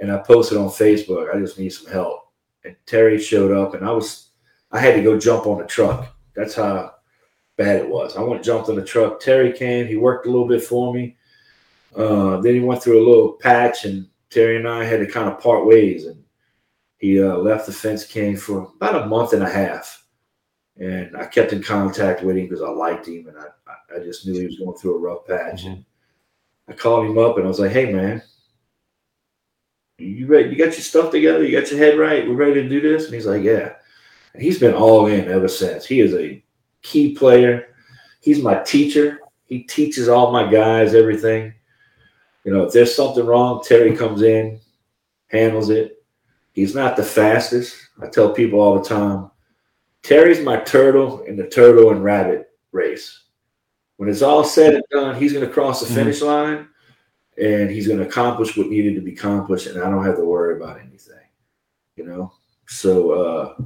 [0.00, 2.32] And I posted on Facebook, I just need some help.
[2.64, 4.30] And Terry showed up and I was,
[4.72, 6.16] I had to go jump on the truck.
[6.34, 6.94] That's how
[7.56, 8.16] bad it was.
[8.16, 9.20] I went jumped on the truck.
[9.20, 11.16] Terry came, he worked a little bit for me.
[11.94, 15.28] Uh, then he went through a little patch and Terry and I had to kind
[15.28, 16.06] of part ways.
[16.06, 16.23] And
[17.04, 20.04] he uh, left the fence king for about a month and a half
[20.78, 23.46] and I kept in contact with him because I liked him, and I,
[23.94, 25.64] I- just knew he was going through a rough patch.
[25.64, 25.72] Mhm.
[25.74, 25.84] And
[26.68, 28.20] I called him up, and I was like, "Hey, man,
[29.98, 30.48] you ready?
[30.50, 31.44] You got your stuff together?
[31.44, 32.26] You got your head right?
[32.26, 33.74] We're ready to do this?" And he's like, "Yeah."
[34.32, 35.86] And he's been all in ever since.
[35.86, 36.42] He is a
[36.82, 37.68] key player.
[38.20, 39.20] He's my teacher.
[39.44, 41.54] He teaches all my guys everything.
[42.44, 44.58] You know, if there's something wrong, Terry comes in,
[45.28, 46.03] handles it.
[46.54, 47.76] He's not the fastest.
[48.00, 49.30] I tell people all the time,
[50.02, 53.24] Terry's my turtle in the turtle and rabbit race.
[53.96, 55.94] When it's all said and done, he's going to cross the Mhm.
[55.94, 56.68] finish line
[57.36, 60.24] and he's going to accomplish what needed to be accomplished, and I don't have to
[60.24, 61.14] worry about anything.
[61.96, 62.32] You know,
[62.66, 63.56] so uh,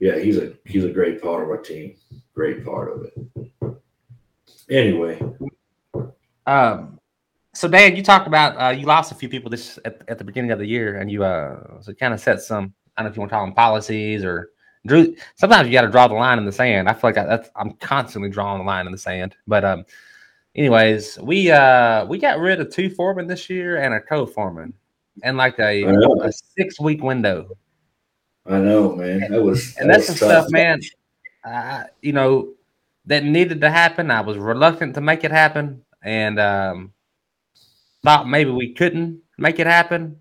[0.00, 1.96] yeah, he's a he's a great part of our team.
[2.34, 3.76] Great part of it.
[4.70, 5.20] Anyway,
[6.46, 6.98] Um,
[7.54, 10.24] so Dan, you talked about uh, you lost a few people this at, at the
[10.24, 12.72] beginning of the year, and you uh, so kind of set some.
[12.96, 14.50] I don't know if you want to call them policies or
[14.86, 15.14] drew.
[15.34, 16.88] Sometimes you got to draw the line in the sand.
[16.88, 19.36] I feel like I, that's I'm constantly drawing the line in the sand.
[19.46, 19.84] But um,
[20.54, 24.72] anyways, we uh we got rid of two foremen this year and a co-foreman,
[25.22, 27.50] and like a, a six week window.
[28.46, 30.44] I know, man, that was and that that's was some tough.
[30.44, 30.80] stuff, man.
[31.44, 32.54] Uh, you know,
[33.06, 34.10] that needed to happen.
[34.10, 36.92] I was reluctant to make it happen, and um,
[38.02, 40.16] thought maybe we couldn't make it happen.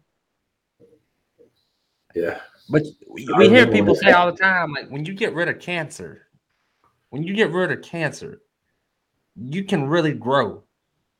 [2.15, 2.39] Yeah.
[2.69, 5.59] But we, we hear people say all the time, like when you get rid of
[5.59, 6.27] cancer,
[7.09, 8.41] when you get rid of cancer,
[9.35, 10.63] you can really grow.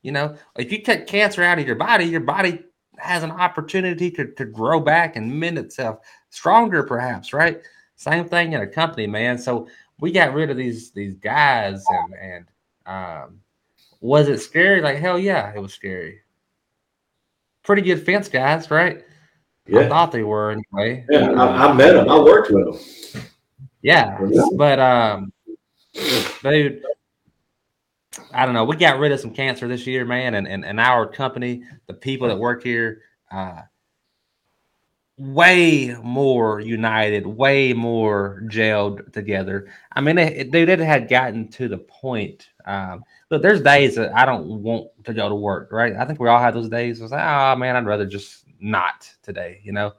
[0.02, 2.64] You know, if you take cancer out of your body, your body
[2.98, 7.62] has an opportunity to, to grow back and mend itself stronger, perhaps, right?
[7.96, 9.38] Same thing in a company, man.
[9.38, 9.68] So
[10.00, 12.46] we got rid of these these guys and and
[12.86, 13.40] um
[14.00, 14.82] was it scary?
[14.82, 16.22] Like hell yeah, it was scary.
[17.64, 19.04] Pretty good fence guys, right?
[19.68, 19.82] Yeah.
[19.82, 21.06] I thought they were anyway.
[21.10, 22.10] Yeah, I, I met them.
[22.10, 22.66] I worked with
[23.14, 23.24] them.
[23.82, 24.20] Yeah,
[24.56, 25.34] but um,
[26.44, 26.84] dude,
[28.34, 28.66] I don't know.
[28.66, 31.94] We got rid of some cancer this year, man, and and, and our company, the
[31.94, 33.62] people that work here, uh,
[35.18, 39.72] way more united, way more gelled together.
[39.92, 42.50] I mean, they, dude, it had gotten to the point.
[42.66, 45.96] Um, look, there's days that I don't want to go to work, right?
[45.96, 47.00] I think we all have those days.
[47.00, 49.94] I was like, oh man, I'd rather just not today, you know.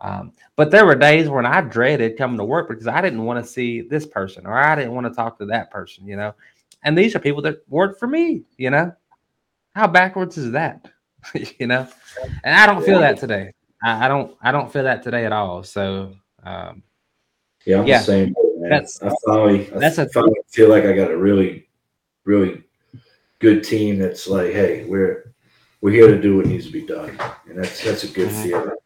[0.00, 3.44] Um, but there were days when I dreaded coming to work because I didn't want
[3.44, 6.34] to see this person or I didn't want to talk to that person, you know.
[6.82, 8.92] And these are people that work for me, you know.
[9.74, 10.90] How backwards is that?
[11.58, 11.86] you know?
[12.44, 13.52] And I don't feel that today.
[13.82, 15.62] I, I, don't I don't feel that today at all.
[15.62, 16.82] So um,
[17.66, 18.34] yeah, I'm yeah, the same.
[18.56, 18.70] Man.
[18.70, 21.68] That's I finally that's I finally a, feel like I got a really,
[22.24, 22.62] really
[23.38, 25.32] good team that's like, hey, we're
[25.80, 28.42] we're here to do what needs to be done, and that's that's a good mm-hmm.
[28.42, 28.76] feeling.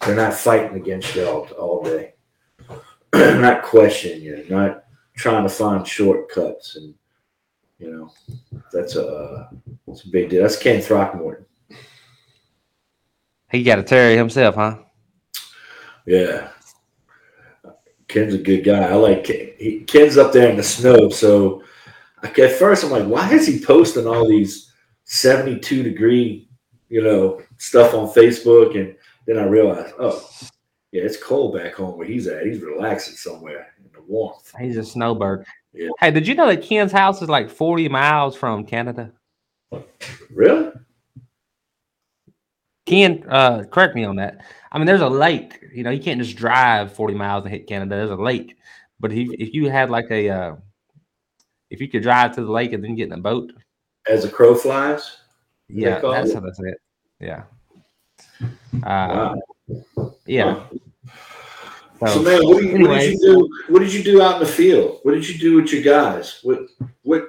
[0.00, 2.14] They're not fighting against you all, all day,
[3.14, 4.84] not questioning you, not
[5.16, 6.94] trying to find shortcuts, and
[7.78, 8.12] you know
[8.72, 9.50] that's a
[9.86, 10.42] that's a big deal.
[10.42, 11.46] That's Ken Throckmorton.
[13.50, 14.78] He got a Terry himself, huh?
[16.06, 16.48] Yeah.
[18.08, 18.82] Ken's a good guy.
[18.82, 19.50] I like Ken.
[19.58, 21.63] He, Ken's up there in the snow, so
[22.24, 24.72] at first I'm like, why is he posting all these
[25.04, 26.48] 72 degree,
[26.88, 28.78] you know, stuff on Facebook.
[28.78, 30.28] And then I realized, oh,
[30.92, 32.46] yeah, it's cold back home where he's at.
[32.46, 34.52] He's relaxing somewhere in the warmth.
[34.58, 35.44] He's a snowbird.
[35.72, 35.90] Yeah.
[35.98, 39.12] Hey, did you know that Ken's house is like 40 miles from Canada?
[40.30, 40.70] Really?
[42.86, 44.44] Ken, uh, correct me on that.
[44.70, 45.60] I mean, there's a lake.
[45.72, 47.96] You know, you can't just drive 40 miles and hit Canada.
[47.96, 48.56] There's a lake.
[49.00, 50.56] But if, if you had like a, uh,
[51.74, 53.52] if you could drive to the lake and then get in a boat,
[54.08, 55.18] as a crow flies.
[55.68, 56.34] Yeah, that's it?
[56.34, 56.80] how that's it.
[57.20, 57.42] Yeah.
[58.82, 59.34] Uh,
[59.96, 60.14] wow.
[60.26, 60.66] Yeah.
[62.00, 63.48] So, so, man, what, you, what, did you do?
[63.68, 65.00] What did you do out in the field?
[65.02, 66.40] What did you do with your guys?
[66.42, 66.60] What
[67.02, 67.28] what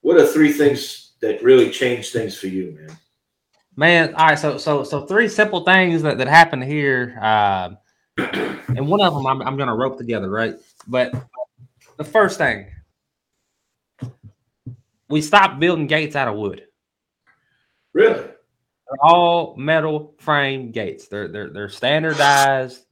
[0.00, 2.96] what are three things that really changed things for you, man?
[3.76, 4.38] Man, all right.
[4.38, 7.70] So so so three simple things that that happened here, uh,
[8.18, 10.56] and one of them I'm I'm gonna rope together, right?
[10.88, 11.14] But
[11.96, 12.66] the first thing,
[15.12, 16.64] we stopped building gates out of wood.
[17.92, 18.14] Really?
[18.14, 21.06] They're all metal frame gates.
[21.06, 22.86] They're they're they're standardized.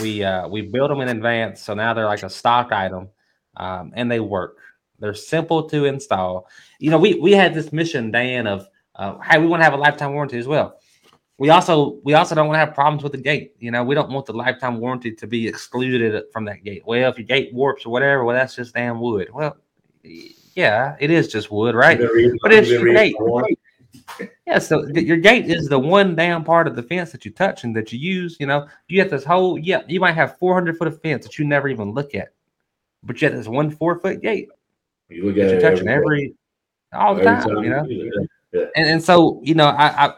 [0.00, 3.08] We uh we built them in advance, so now they're like a stock item,
[3.56, 4.58] um, and they work.
[4.98, 6.48] They're simple to install.
[6.80, 9.74] You know, we we had this mission, Dan, of uh, hey, we want to have
[9.74, 10.80] a lifetime warranty as well.
[11.38, 13.52] We also we also don't want to have problems with the gate.
[13.60, 16.82] You know, we don't want the lifetime warranty to be excluded from that gate.
[16.84, 19.28] Well, if your gate warps or whatever, well, that's just damn wood.
[19.32, 19.56] Well,
[20.54, 21.98] yeah, it is just wood, right?
[22.42, 23.16] But it's your gate.
[24.46, 27.64] Yeah, so your gate is the one down part of the fence that you touch
[27.64, 28.36] and that you use.
[28.40, 31.38] You know, you have this whole yeah, you might have 400 foot of fence that
[31.38, 32.32] you never even look at,
[33.02, 34.48] but you have this one four foot gate.
[35.08, 36.34] You look at you're touching every, every
[36.92, 37.86] all the time, time, you know.
[38.52, 38.66] Yeah.
[38.76, 40.14] And and so you know, I, I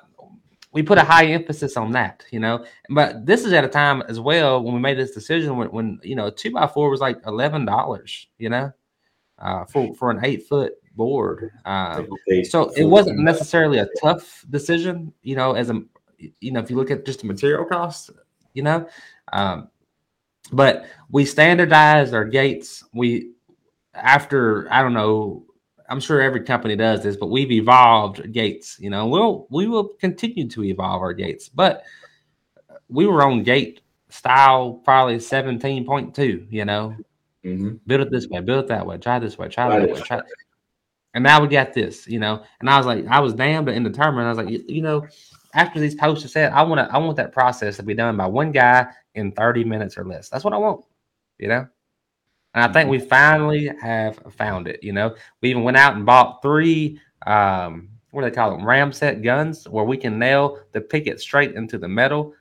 [0.72, 2.64] we put a high emphasis on that, you know.
[2.90, 6.00] But this is at a time as well when we made this decision when, when
[6.02, 8.72] you know two by four was like eleven dollars, you know
[9.38, 11.50] uh, for for an eight foot board.
[11.64, 12.08] Um,
[12.44, 15.82] so it wasn't necessarily a tough decision, you know, as a
[16.40, 18.10] you know if you look at just the material costs,
[18.52, 18.88] you know.
[19.32, 19.68] Um,
[20.52, 22.84] but we standardized our gates.
[22.92, 23.32] We
[23.94, 25.44] after I don't know.
[25.86, 28.78] I'm sure every company does this, but we've evolved gates.
[28.80, 31.84] You know, we'll we will continue to evolve our gates, but
[32.88, 36.46] we were on gate style probably 17.2.
[36.50, 36.96] You know,
[37.44, 37.76] Mm-hmm.
[37.86, 40.22] Build it this way, build it that way, try this way, try that way, try.
[41.14, 42.42] And now we got this, you know.
[42.60, 44.26] And I was like, I was damned indeterminate.
[44.26, 45.06] I was like, you, you know,
[45.54, 48.16] after these posts are said, I want to, I want that process to be done
[48.16, 50.28] by one guy in 30 minutes or less.
[50.28, 50.84] That's what I want,
[51.38, 51.68] you know.
[52.54, 53.08] And I think we mm-hmm.
[53.08, 54.82] finally have found it.
[54.82, 58.66] You know, we even went out and bought three, um, what do they call them,
[58.66, 62.32] ramset guns, where we can nail the picket straight into the metal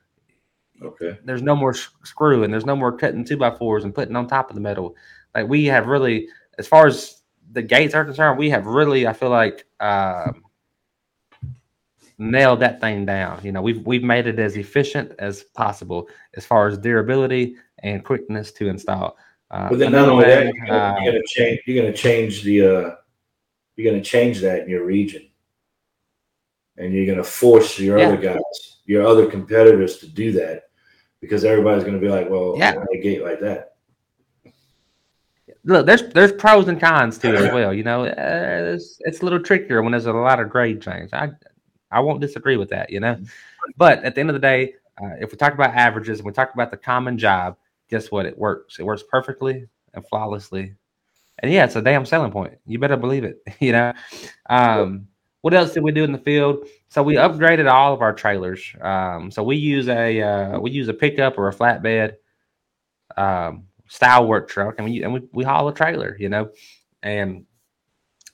[0.82, 1.18] Okay.
[1.24, 2.52] There's no more screwing.
[2.52, 4.96] there's no more cutting two by fours and putting on top of the metal.
[5.36, 9.14] Like we have really, as far as the gates are concerned, we have really, I
[9.14, 10.44] feel like, um,
[12.18, 13.40] nailed that thing down.
[13.44, 18.04] You know, we've we've made it as efficient as possible as far as durability and
[18.04, 19.18] quickness to install.
[19.52, 21.60] Uh, But then not only that, you're gonna, uh, you're gonna change.
[21.66, 22.62] You're gonna change the.
[22.62, 22.96] Uh,
[23.76, 25.28] you're gonna change that in your region,
[26.78, 28.08] and you're gonna force your Yeah.
[28.08, 30.64] other guys, your other competitors, to do that,
[31.22, 32.74] because everybody's gonna be like, "Well, Yeah.
[32.76, 33.00] yeah.
[33.00, 33.74] a gate like that."
[35.66, 37.74] look, there's there's pros and cons to it as well.
[37.74, 41.12] You know, uh, it's, it's a little trickier when there's a lot of grade change.
[41.14, 41.30] I
[41.92, 42.90] I won't disagree with that.
[42.90, 43.18] You know,
[43.78, 46.32] but at the end of the day, uh, if we talk about averages and we
[46.32, 47.58] talk about the common job,
[47.90, 48.26] guess what?
[48.26, 48.80] It works.
[48.80, 50.76] It works perfectly and flawlessly.
[51.40, 52.58] And yeah, it's a damn selling point.
[52.66, 53.42] You better believe it.
[53.60, 53.94] You know.
[54.50, 55.08] Um,
[55.44, 56.68] what else did we do in the field?
[56.90, 58.64] So we upgraded all of our trailers.
[58.82, 62.16] Um, so we use a uh, we use a pickup or a flatbed.
[63.16, 66.50] Um, style work truck and we and we, we haul a trailer, you know.
[67.04, 67.46] And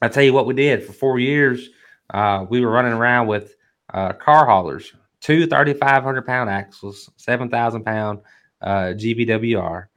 [0.02, 1.69] I tell you what we did for four years,
[2.13, 3.56] uh, we were running around with
[3.93, 8.19] uh, car haulers, two 3,500 pound axles, 7,000 pound
[8.62, 9.88] uh, GVWR.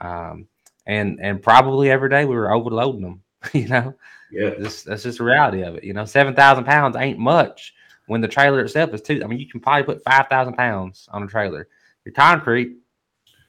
[0.00, 0.46] Um,
[0.86, 3.94] and, and probably every day we were overloading them, you know.
[4.32, 5.84] Yeah, This, that's just the reality of it.
[5.84, 7.74] You know, 7,000 pounds ain't much
[8.06, 9.22] when the trailer itself is two.
[9.22, 11.68] I mean, you can probably put 5,000 pounds on a trailer.
[12.04, 12.76] Your concrete,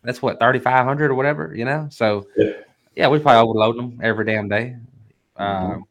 [0.03, 1.87] that's what, 3,500 or whatever, you know?
[1.91, 2.51] So, Yeah.
[2.95, 4.75] yeah, we probably overload them every damn day.
[5.39, 5.41] Mhm.
[5.41, 5.85] Um,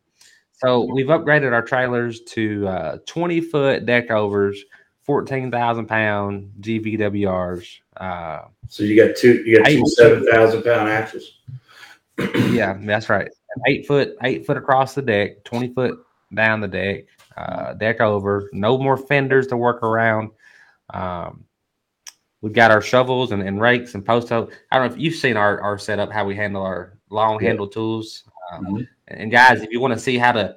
[0.52, 4.62] so, we've upgraded our trailers to uh, 20 foot deck overs,
[5.02, 7.80] 14,000 pound GVWRs.
[7.96, 9.42] Uh, so you got two.
[9.44, 11.38] You got two seven thousand pound axles.
[12.50, 13.28] yeah, that's right.
[13.66, 15.98] Eight foot, eight foot across the deck, twenty foot
[16.34, 17.04] down the deck,
[17.36, 18.48] uh, deck over.
[18.52, 20.30] No more fenders to work around.
[20.90, 21.44] Um,
[22.40, 24.52] we've got our shovels and, and rakes and post holes.
[24.70, 27.48] I don't know if you've seen our, our setup, how we handle our long Yeah.
[27.48, 28.24] handle tools.
[28.52, 28.88] Um, Mhm.
[29.08, 30.56] and guys, if you want to see how to,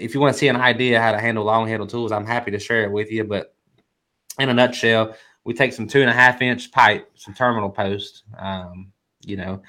[0.00, 2.50] if you want to see an idea how to handle long handle tools, I'm happy
[2.52, 3.24] to share it with you.
[3.24, 3.54] But
[4.38, 8.22] in a nutshell, we take some two and a half inch pipe, some terminal posts,
[8.38, 8.92] um,
[9.24, 9.62] you know,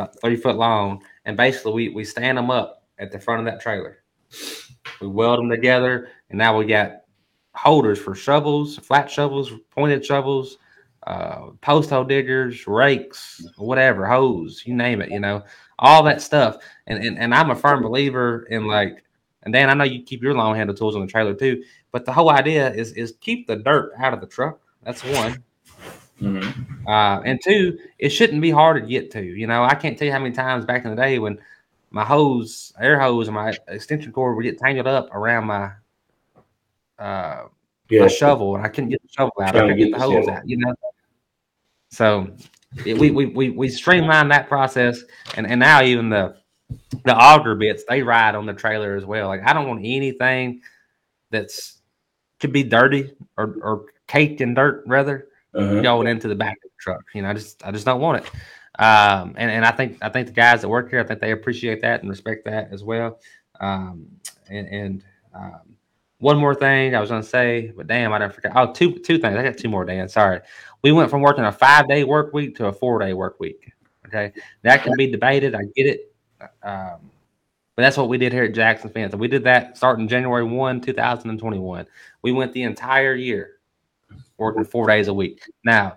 [0.00, 3.46] about three foot long, and basically we we stand them up at the front of
[3.46, 3.98] that trailer.
[5.00, 7.02] We weld them together, and now we got
[7.54, 10.58] holders for shovels, flat shovels, pointed shovels,
[11.06, 15.42] uh, post hole diggers, rakes, whatever, hose, you name it, you know,
[15.78, 16.58] all that stuff.
[16.86, 19.04] And, and and I'm a firm believer in like,
[19.42, 22.04] and Dan, I know you keep your long handle tools on the trailer too, but
[22.04, 24.60] the whole idea is is keep the dirt out of the truck.
[24.82, 25.42] That's one.
[26.20, 26.86] Mhm.
[26.86, 29.22] Uh, and two, it shouldn't be hard to get to.
[29.22, 31.38] You know, I can't tell you how many times back in the day when
[31.90, 35.72] my hose, air hose, and my extension cord would get tangled up around my
[36.98, 37.46] uh,
[37.88, 39.54] Yeah, my shovel, and I couldn't get the shovel out.
[39.54, 40.48] I couldn't get get the the hose out.
[40.48, 40.74] You know.
[41.90, 42.30] So
[42.84, 45.02] it, we, we we we streamlined that process,
[45.36, 46.36] and and now even the
[47.04, 49.28] the auger bits they ride on the trailer as well.
[49.28, 50.60] Like I don't want anything
[51.30, 51.78] that's
[52.38, 55.80] could be dirty or or caked in dirt rather uh-huh.
[55.80, 57.04] going into the back of the truck.
[57.14, 58.30] You know, I just I just don't want it.
[58.78, 61.32] Um, and and I think I think the guys that work here, I think they
[61.32, 63.20] appreciate that and respect that as well.
[63.60, 64.06] Um,
[64.48, 65.76] and and um,
[66.18, 68.52] one more thing I was gonna say, but damn, I didn't forget.
[68.54, 69.36] Oh, two two things.
[69.36, 69.84] I got two more.
[69.84, 70.40] Dan, sorry.
[70.82, 73.72] We went from working a five day work week to a four day work week.
[74.06, 74.32] Okay,
[74.62, 75.54] that can be debated.
[75.54, 76.14] I get it.
[76.62, 77.10] Um,
[77.76, 79.12] but that's what we did here at Jackson Fence.
[79.12, 81.86] And we did that starting January 1, 2021.
[82.20, 83.59] We went the entire year
[84.40, 85.42] working four days a week.
[85.64, 85.96] Now,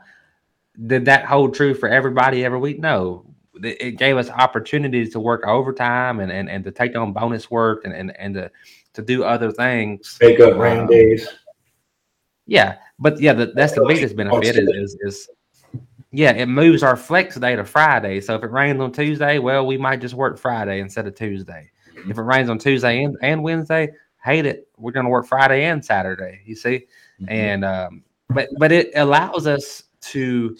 [0.86, 2.80] did that hold true for everybody every week?
[2.80, 3.26] No.
[3.64, 7.86] It gave us opportunities to work overtime and, and, and to take on bonus work
[7.86, 8.52] and, and, and to,
[8.94, 10.18] to do other things.
[10.20, 11.28] Make up rain Um, days.
[12.46, 12.78] Yeah.
[13.00, 15.30] But yeah, the, that's the biggest benefit is, is, is
[16.12, 18.22] yeah, it moves our flex day to Friday.
[18.22, 21.72] So if it rains on Tuesday, well, we might just work Friday instead of Tuesday.
[22.10, 23.90] If it rains on Tuesday and, and Wednesday,
[24.24, 24.68] hate it.
[24.78, 26.42] We're going to work Friday and Saturday.
[26.46, 26.88] You see,
[27.22, 27.30] Mhm.
[27.30, 28.04] and um,
[28.34, 30.58] but but it allows us to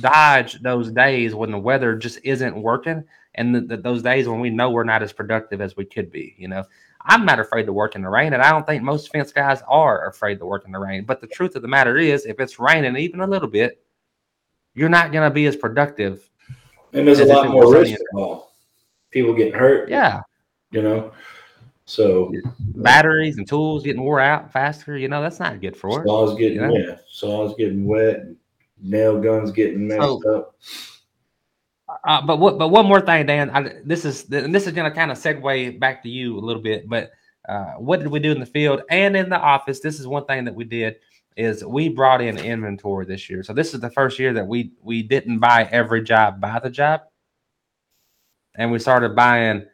[0.00, 3.04] dodge those days when the weather just isn't working,
[3.34, 6.10] and th- th- those days when we know we're not as productive as we could
[6.10, 6.34] be.
[6.38, 6.64] You know,
[7.02, 9.62] I'm not afraid to work in the rain, and I don't think most fence guys
[9.68, 11.04] are afraid to work in the rain.
[11.04, 13.82] But the truth of the matter is, if it's raining even a little bit,
[14.74, 16.28] you're not going to be as productive.
[16.92, 18.50] and there's a as lot more risk involved.
[19.10, 19.88] People getting hurt.
[19.88, 20.20] Yeah,
[20.70, 21.12] you know.
[21.86, 24.96] So batteries and tools getting wore out faster.
[24.98, 26.06] You know, that's not good for us.
[26.06, 26.70] saws getting Yeah.
[26.72, 28.26] yeah, saws getting wet,
[28.82, 30.54] nail guns getting messed So- up.
[32.04, 32.58] Uh, but what?
[32.58, 33.50] But one more thing, Dan.
[33.50, 36.40] I, this is and this is going to kind of segue back to you a
[36.40, 36.88] little bit.
[36.88, 37.12] But
[37.48, 39.78] uh, what did we do in the field and in the office?
[39.80, 40.96] This is one thing that we did
[41.36, 43.44] is we brought in inventory this year.
[43.44, 46.70] So this is the first year that we we didn't buy every job by the
[46.70, 47.02] job,
[48.56, 49.64] and we started buying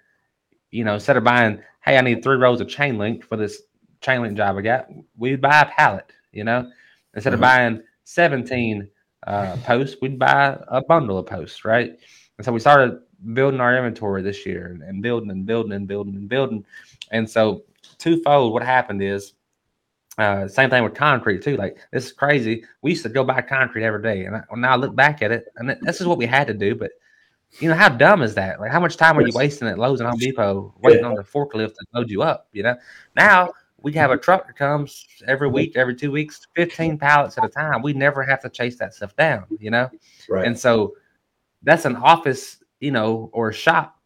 [0.73, 3.63] you know, instead of buying, hey, I need three rows of chain link for this
[4.01, 6.69] chain link job I got, we'd buy a pallet, you know,
[7.15, 7.35] instead Mhm.
[7.35, 8.89] of buying 17
[9.29, 11.97] uh, posts, we'd buy a bundle of posts, right?
[12.39, 12.99] And so we started
[13.35, 16.65] building our inventory this year and, building and building and building and building.
[17.13, 17.63] And so
[17.99, 19.35] twofold, what happened is
[20.19, 21.57] uh, same thing with concrete too.
[21.57, 22.65] Like this is crazy.
[22.83, 25.33] We used to go buy concrete every day, and I, now I look back at
[25.33, 26.75] it, and this is what we had to do.
[26.75, 26.91] But
[27.61, 28.61] you know how dumb is that?
[28.61, 31.23] Like how much time are you wasting at Lowe's and Home Depot waiting on the
[31.23, 32.49] forklift to load you up?
[32.53, 32.77] You know
[33.17, 33.51] now
[33.83, 37.49] we have a truck that comes every week, every two weeks, fifteen pallets at a
[37.49, 37.83] time.
[37.83, 39.45] We never have to chase that stuff down.
[39.59, 39.91] You know,
[40.29, 40.47] Right.
[40.47, 40.95] and so
[41.63, 43.99] that's an office, you know, or shop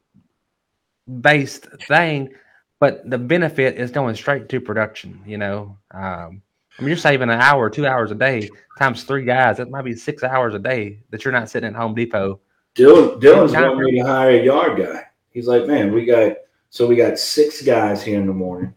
[1.21, 2.33] based thing,
[2.81, 5.77] but the benefit is going straight to production, you know.
[5.93, 6.43] Um,
[6.79, 9.57] I mean, you're saving an hour, two hours a day times three guys.
[9.57, 12.41] That might be six hours a day that you're not sitting at Home Depot.
[12.77, 15.05] Dylan, Dylan's wanting me to hire a yard guy.
[15.31, 16.37] He's like, man, we got
[16.71, 18.75] so we got six guys here in the morning.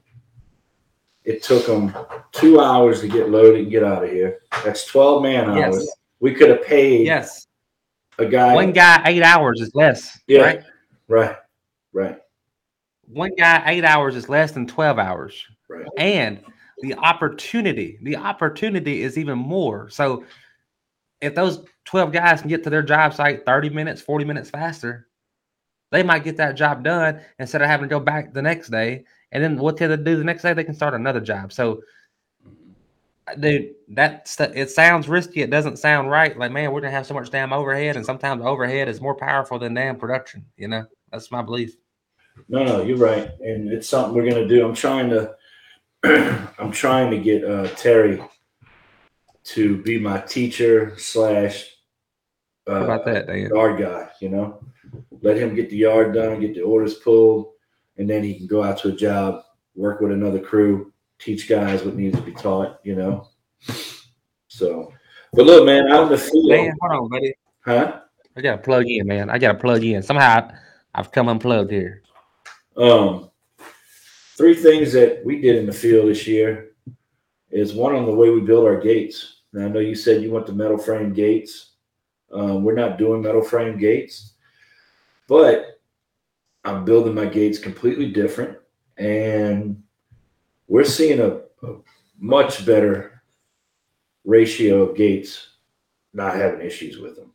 [1.26, 1.96] It took them
[2.32, 4.40] two hours to get loaded and get out of here.
[4.64, 5.76] That's twelve man hours.
[5.78, 5.88] Yes.
[6.20, 7.48] We could have paid Yes.
[8.18, 8.54] a guy.
[8.56, 10.42] One guy, eight hours is less, Yeah.
[10.42, 10.64] right?
[11.08, 11.36] Right.
[11.94, 12.18] Right.
[13.08, 15.44] One guy, eight hours is less than 12 hours.
[15.68, 15.86] Right.
[15.98, 16.42] And
[16.82, 19.90] the opportunity, the opportunity is even more.
[19.90, 20.24] So
[21.22, 25.08] if those 12 guys can get to their job site 30 minutes, 40 minutes faster,
[25.92, 29.06] they might get that job done instead of having to go back the next day.
[29.32, 30.54] And then what can they do the next day?
[30.54, 31.52] They can start another job.
[31.52, 31.82] So,
[33.28, 35.42] uh, dude, that it sounds risky.
[35.42, 36.38] It doesn't sound right.
[36.38, 39.60] Like, man, we're gonna have so much damn overhead, and sometimes overhead is more powerful
[39.60, 40.46] than damn production.
[40.58, 41.76] You know, that's my belief.
[42.48, 44.66] No, no, you're right, and it's something we're gonna do.
[44.66, 45.36] I'm trying to,
[46.60, 48.24] I'm trying to get uh, Terry
[49.54, 51.76] to be my teacher slash
[52.68, 53.50] uh, How about that, Dan?
[53.50, 54.10] yard guy.
[54.22, 54.64] You know,
[55.22, 57.54] let him get the yard done, get the orders pulled,
[57.98, 59.44] and then he can go out to a job,
[59.76, 62.80] work with another crew, teach guys what needs to be taught.
[62.84, 63.28] You know,
[64.48, 64.94] so.
[65.34, 67.34] But look, man, out in the field, Dan, hold on, buddy.
[67.64, 68.02] huh?
[68.36, 69.30] I gotta plug in, man.
[69.30, 70.02] I gotta plug in.
[70.02, 70.52] Somehow
[70.96, 72.02] I've come unplugged here.
[72.78, 73.30] Um,
[74.38, 76.72] three things that we did in the field this year
[77.52, 79.39] is one on the way we build our gates.
[79.54, 81.72] Now I know you said you want the metal frame gates.
[82.32, 84.34] Um, we're not doing metal frame gates,
[85.28, 85.80] but
[86.64, 88.58] I'm building my gates completely different,
[88.98, 89.82] and
[90.68, 91.78] we're seeing a, a
[92.20, 93.24] much better
[94.26, 95.48] ratio of gates
[96.14, 97.32] not having issues with them.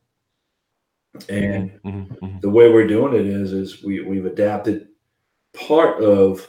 [1.28, 2.40] And Mhm, mhm.
[2.40, 4.88] the way we're doing it is is we we've adapted
[5.52, 6.48] part of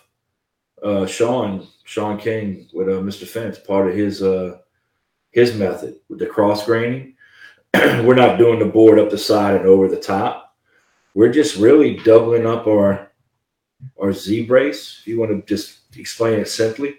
[0.84, 3.26] uh, Sean Sean King with uh, Mr.
[3.26, 4.57] Fence part of his uh,
[5.36, 7.14] his method with the cross graining.
[7.74, 10.56] we're not doing the board up the side and over the top.
[11.14, 13.12] We're just really doubling up our
[14.02, 15.00] our Z brace.
[15.02, 16.96] If you want to just explain it simply,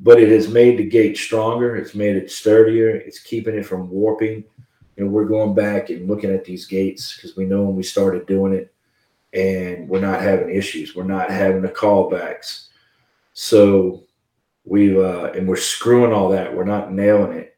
[0.00, 1.76] but it has made the gate stronger.
[1.76, 2.90] It's made it sturdier.
[2.90, 4.44] It's keeping it from warping.
[4.96, 8.26] Know, we're going back and looking at these gates because we know when we started
[8.26, 8.74] doing it,
[9.32, 10.96] and we're not having issues.
[10.96, 12.66] We're not having the callbacks.
[13.32, 14.04] So
[14.64, 16.54] we uh, and we're screwing all that.
[16.54, 17.56] We're not nailing it.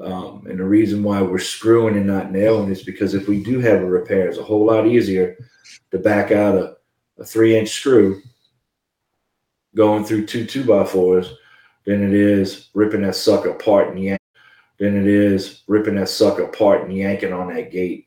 [0.00, 3.58] Um, and the reason why we're screwing and not nailing is because if we do
[3.60, 5.36] have a repair, it's a whole lot easier
[5.90, 6.76] to back out a,
[7.18, 8.20] a three inch screw
[9.74, 11.34] going through two two by fours
[11.84, 14.20] than it is ripping that sucker apart and yank
[14.78, 18.06] than it is ripping that sucker apart and yanking on that gate.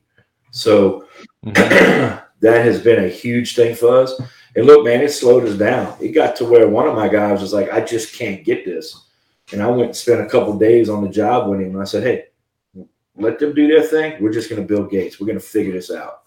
[0.51, 1.07] So
[1.45, 1.53] Mhm.
[2.41, 4.19] that has been a huge thing for us.
[4.55, 5.95] And look, man, it slowed us down.
[6.01, 9.05] It got to where one of my guys was like, I just can't get this.
[9.51, 11.73] And I went and spent a couple days on the job with him.
[11.73, 12.25] And I said, Hey,
[13.15, 14.21] let them do their thing.
[14.21, 15.19] We're just going to build gates.
[15.19, 16.23] We're going to figure this out.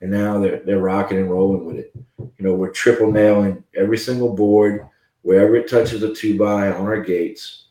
[0.00, 1.92] And now they're they're rocking and rolling with it.
[2.18, 4.88] You know, we're triple nailing every single board
[5.22, 7.66] wherever it touches a two by on our gates.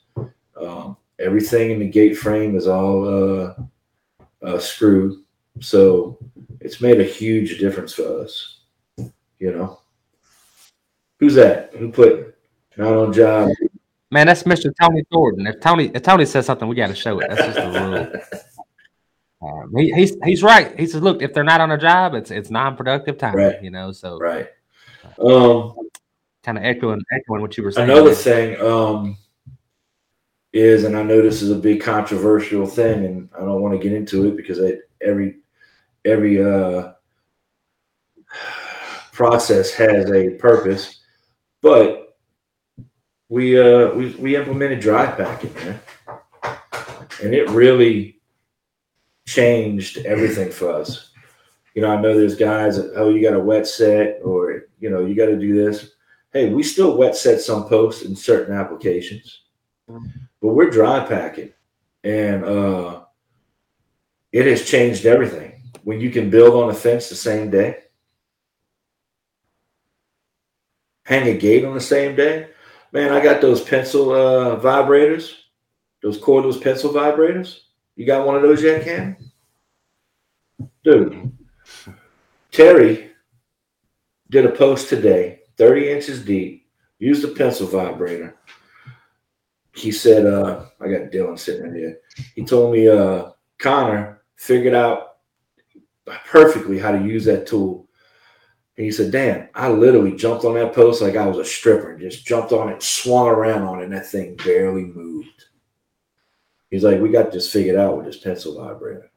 [0.59, 3.53] Um, everything in the gate frame is all uh,
[4.43, 5.23] uh, screwed.
[5.61, 6.17] So
[6.59, 8.56] it's made a huge difference for us.
[9.39, 9.79] You know,
[11.19, 11.73] who's that?
[11.75, 12.35] Who put
[12.77, 13.49] not on job?
[14.09, 14.71] Man, that's Mr.
[14.79, 15.47] Tony Thornton.
[15.47, 17.29] If Tony if Tony says something, we got to show it.
[17.29, 18.41] That's just the
[19.41, 19.51] rule.
[19.51, 20.77] Um, he, he's he's right.
[20.79, 23.35] He says, look, if they're not on a job, it's it's non-productive time.
[23.35, 23.61] Right.
[23.61, 24.47] You know, so right.
[25.19, 25.73] Um,
[26.43, 27.89] kind of echoing echoing what you were saying.
[27.89, 29.17] another thing um,
[30.53, 33.83] is, and I know this is a big controversial thing, and I don't want to
[33.83, 35.39] get into it because it, every
[36.05, 36.93] every uh,
[39.17, 41.01] process has a purpose,
[41.63, 42.17] but
[43.29, 45.79] we uh, we we implemented dry packing, man,
[47.23, 48.21] and it really
[49.25, 51.11] changed everything for us.
[51.77, 54.89] you know, I know there's guys that, oh, you got a wet set or, you
[54.89, 55.91] know, you got to do this.
[56.33, 59.43] Hey, we still wet set some posts in certain applications,
[60.41, 61.53] but we're dry packing.
[62.03, 63.01] And uh,
[64.31, 65.61] it has changed everything.
[65.83, 67.83] When you can build on a fence the same day,
[71.07, 72.49] hang a gate on the same day.
[72.91, 75.31] Man, I got those pencil uh, vibrators,
[76.03, 77.61] those cordless pencil vibrators.
[77.95, 79.15] You got one of those yet, Cam?
[80.83, 81.31] Dude,
[82.51, 83.11] Terry
[84.29, 86.67] did a post today, 30 inches deep,
[86.99, 88.35] used a pencil vibrator.
[89.73, 91.99] He said, uh, I got Dylan sitting right here.
[92.35, 93.29] He told me uh,
[93.59, 95.17] Connor figured out
[96.25, 97.86] perfectly how to use that tool.
[98.77, 101.91] And he said, Dan, I literally jumped on that post like I was a stripper
[101.91, 105.45] and just jumped on it, swung around on it, and that thing barely moved.
[106.69, 109.09] He's like, we got this figured out with this pencil vibrator.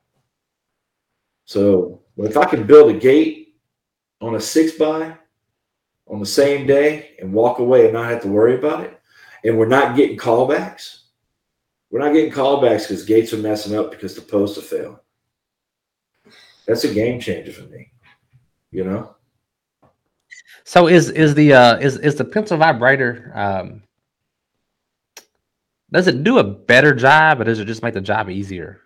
[1.44, 3.56] So if I can build a gate
[4.20, 5.16] on a six by
[6.06, 8.98] on the same day and walk away and not have to worry about it,
[9.44, 11.00] and we're not getting callbacks,
[11.90, 14.98] we're not getting callbacks because gates are messing up because the posts are failing.
[16.66, 17.92] That's a game changer for me,
[18.70, 19.16] you know.
[20.70, 23.32] So is is the uh, is is the pencil vibrator?
[23.34, 23.82] Um,
[25.90, 28.80] does it do a better job, or does it just make the job easier?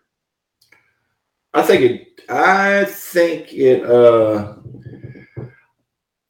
[1.52, 2.22] I think it.
[2.30, 3.84] I think it.
[3.84, 4.54] Uh,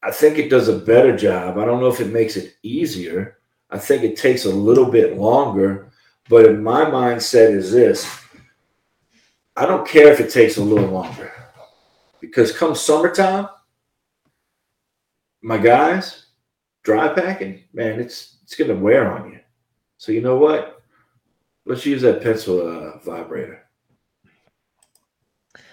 [0.03, 1.57] I think it does a better job.
[1.57, 3.37] I don't know if it makes it easier.
[3.69, 5.89] I think it takes a little bit longer.
[6.27, 8.05] But in my mindset is this:
[9.55, 11.31] I don't care if it takes a little longer,
[12.19, 13.47] because come summertime,
[15.45, 16.25] my guys,
[16.81, 19.39] dry packing, man, it's it's gonna wear on you.
[19.97, 20.81] So you know what?
[21.67, 23.63] Let's use that pencil uh, vibrator.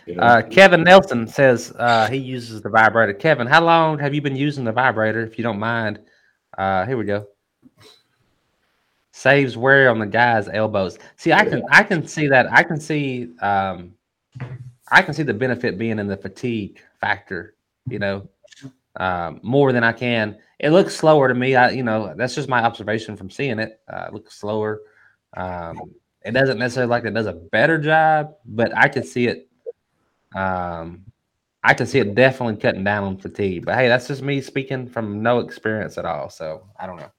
[0.04, 0.22] You know?
[0.22, 3.14] uh, Kevin Nelson says uh, he uses the vibrator.
[3.14, 5.22] Kevin, how long have you been using the vibrator?
[5.22, 6.00] If you don't mind,
[6.58, 7.26] uh, here we go.
[9.12, 10.98] Saves wear on the guy's elbows.
[11.16, 12.52] See, I can I can see that.
[12.52, 13.94] I can see um,
[14.90, 17.54] I can see the benefit being in the fatigue factor.
[17.88, 18.28] You know,
[18.96, 20.38] um, more than I can.
[20.58, 21.54] It looks slower to me.
[21.54, 23.80] I you know that's just my observation from seeing it.
[23.92, 24.80] Uh, it looks slower.
[25.36, 25.80] Um,
[26.24, 29.48] it doesn't necessarily like it does a better job, but I can see it
[30.34, 31.04] um,
[31.64, 33.64] I can see it definitely cutting down on fatigue.
[33.64, 36.28] But hey, that's just me speaking from no experience at all.
[36.28, 37.10] So I don't know.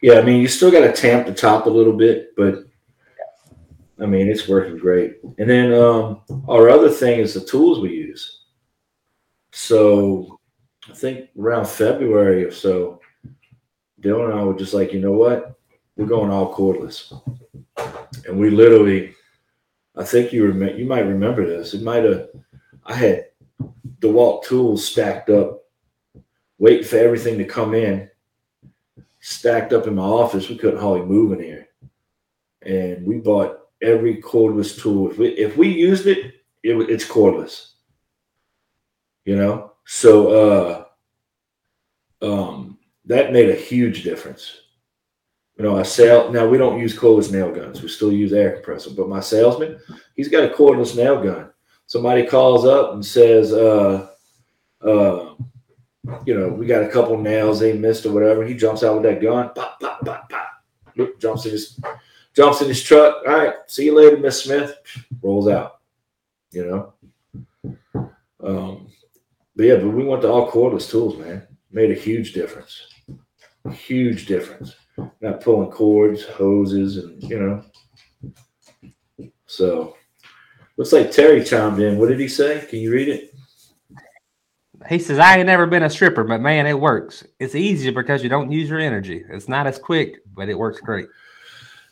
[0.00, 2.64] Yeah, I mean, you still got to tamp the top a little bit, but
[3.98, 5.16] I mean, it's working great.
[5.38, 8.33] And then um, our other thing is the tools we use.
[9.54, 10.38] So
[10.90, 13.00] I think around February or so,
[14.02, 15.58] Dylan and I were just like, you know what?
[15.96, 17.12] We're going all cordless.
[18.26, 19.14] And we literally
[19.96, 20.76] I think you remember.
[20.76, 21.74] You might remember this.
[21.74, 22.28] It might have.
[22.84, 23.26] I had
[24.00, 25.62] DeWalt tools stacked up,
[26.58, 28.10] waiting for everything to come in,
[29.20, 30.48] stacked up in my office.
[30.48, 31.68] We couldn't hardly move in here,
[32.62, 35.10] and we bought every cordless tool.
[35.10, 37.73] If we, if we used it, it it's cordless.
[39.24, 40.86] You know, so
[42.20, 44.60] uh, um, that made a huge difference
[45.56, 47.80] you know, a sale now we don't use cordless nail guns.
[47.80, 48.90] We still use air compressor.
[48.90, 49.78] But my salesman,
[50.16, 51.50] he's got a cordless nail gun.
[51.86, 54.08] Somebody calls up and says, uh,
[54.80, 55.34] uh,
[56.26, 58.44] you know, we got a couple nails they missed or whatever.
[58.44, 60.48] He jumps out with that gun, pop, pop, pop, pop.
[60.96, 61.78] Look, jumps in his
[62.34, 63.22] jumps in his truck.
[63.26, 64.74] All right, see you later, Miss Smith.
[65.22, 65.80] Rolls out.
[66.50, 66.92] You
[67.94, 68.12] know.
[68.42, 68.88] Um,
[69.56, 71.46] but yeah, but we went to all cordless tools, man.
[71.70, 72.88] Made a huge difference.
[73.72, 74.74] Huge difference
[75.20, 79.30] not pulling cords, hoses, and you know.
[79.46, 79.96] So
[80.76, 81.98] looks like Terry chimed in.
[81.98, 82.64] What did he say?
[82.68, 83.30] Can you read it?
[84.88, 87.24] He says, I ain't never been a stripper, but man, it works.
[87.38, 89.24] It's easier because you don't use your energy.
[89.30, 91.06] It's not as quick, but it works great.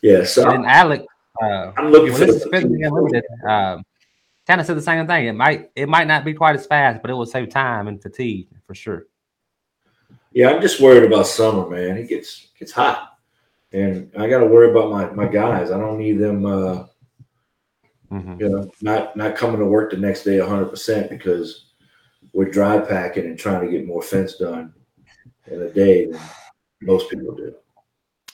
[0.03, 0.23] Yeah.
[0.25, 1.01] So and Alec,
[1.41, 3.83] uh, I'm looking for the unlimited, um,
[4.47, 5.27] kind of said the same thing.
[5.27, 8.01] It might it might not be quite as fast, but it will save time and
[8.01, 9.07] fatigue for sure.
[10.31, 11.97] Yeah, I'm just worried about summer, man.
[11.97, 13.17] It gets gets hot,
[13.71, 15.71] and I got to worry about my my guys.
[15.71, 16.85] I don't need them, uh,
[18.11, 18.39] mm-hmm.
[18.39, 21.73] you know, not not coming to work the next day 100 percent because
[22.33, 24.73] we're dry packing and trying to get more fence done
[25.47, 26.19] in a day than
[26.81, 27.53] most people do.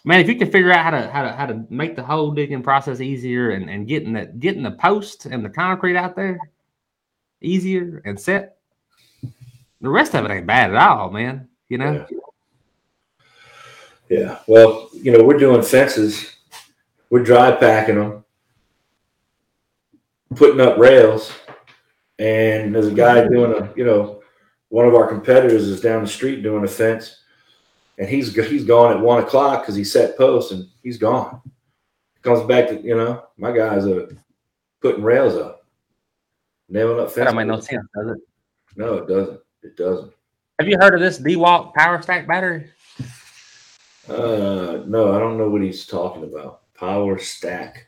[0.10, 2.32] Man, if you can figure out how to how to how to make the hole
[2.32, 6.40] digging process easier and and getting that getting the post and the concrete out there
[7.42, 8.58] easier and set,
[9.82, 12.06] the rest of it ain't bad at all, man you know?
[14.10, 14.18] Yeah.
[14.18, 14.40] yeah.
[14.48, 16.36] Well, you know, we're doing fences,
[17.10, 18.26] we're dry packing them.
[20.36, 21.32] putting up rails,
[22.18, 24.22] and there's a guy doing a you know
[24.68, 27.19] one of our competitors is down the street doing a fence,
[28.00, 31.42] and he's he's gone at one o'clock because he set posts and he's gone.
[32.24, 34.10] Comes back to you know my guys are
[34.82, 35.66] putting rails up,
[36.70, 37.14] nailing up.
[37.14, 38.18] That don't make no sense, does it?
[38.76, 39.40] No, it doesn't.
[39.62, 40.12] It doesn't.
[40.60, 42.70] Have you heard of this DeWalt Power Stack battery?
[44.08, 46.62] Uh, no, I don't know what he's talking about.
[46.74, 47.86] Power stack.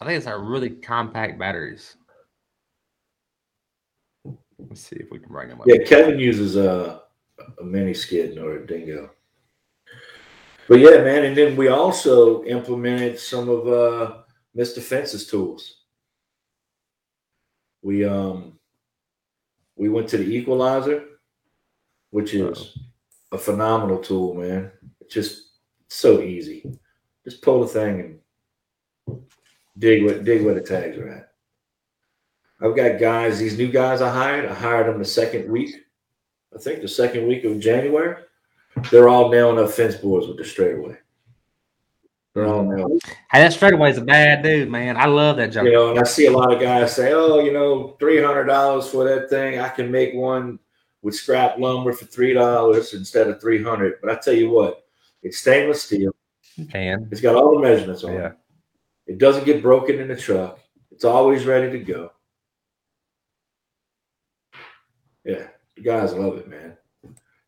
[0.00, 1.96] I think it's our really compact batteries.
[4.58, 5.66] Let's see if we can bring them up.
[5.66, 7.02] Yeah, Kevin uses a,
[7.60, 9.10] a mini skid or a dingo.
[10.68, 14.18] But yeah, man, and then we also implemented some of uh
[14.56, 14.80] Mr.
[14.80, 15.82] Fence's tools.
[17.82, 18.58] We um
[19.76, 21.04] we went to the equalizer,
[22.10, 22.76] which is
[23.32, 24.70] a phenomenal tool, man.
[25.00, 25.52] It's just
[25.88, 26.64] so easy.
[27.24, 28.20] Just pull the thing
[29.06, 29.20] and
[29.78, 31.28] dig what dig where the tags are at.
[32.60, 35.74] I've got guys, these new guys I hired, I hired them the second week.
[36.54, 38.22] I think the second week of January.
[38.90, 40.96] They're all nailing up fence boards with the straightaway.
[42.34, 43.00] They're all nailing.
[43.30, 44.96] Hey, that straightaway is a bad dude, man.
[44.96, 45.64] I love that job.
[45.64, 48.44] You know, and I see a lot of guys say, "Oh, you know, three hundred
[48.44, 49.58] dollars for that thing.
[49.58, 50.58] I can make one
[51.02, 53.94] with scrap lumber for three dollars instead of three hundred.
[54.00, 54.84] But I tell you what,
[55.22, 56.12] it's stainless steel.
[56.72, 58.26] Man, It's got all the measurements on Yeah.
[58.28, 58.32] it.
[59.06, 60.58] It doesn't get broken in the truck.
[60.90, 62.12] It's always ready to go.
[65.24, 65.46] Yeah,
[65.78, 66.76] the guys love it, man.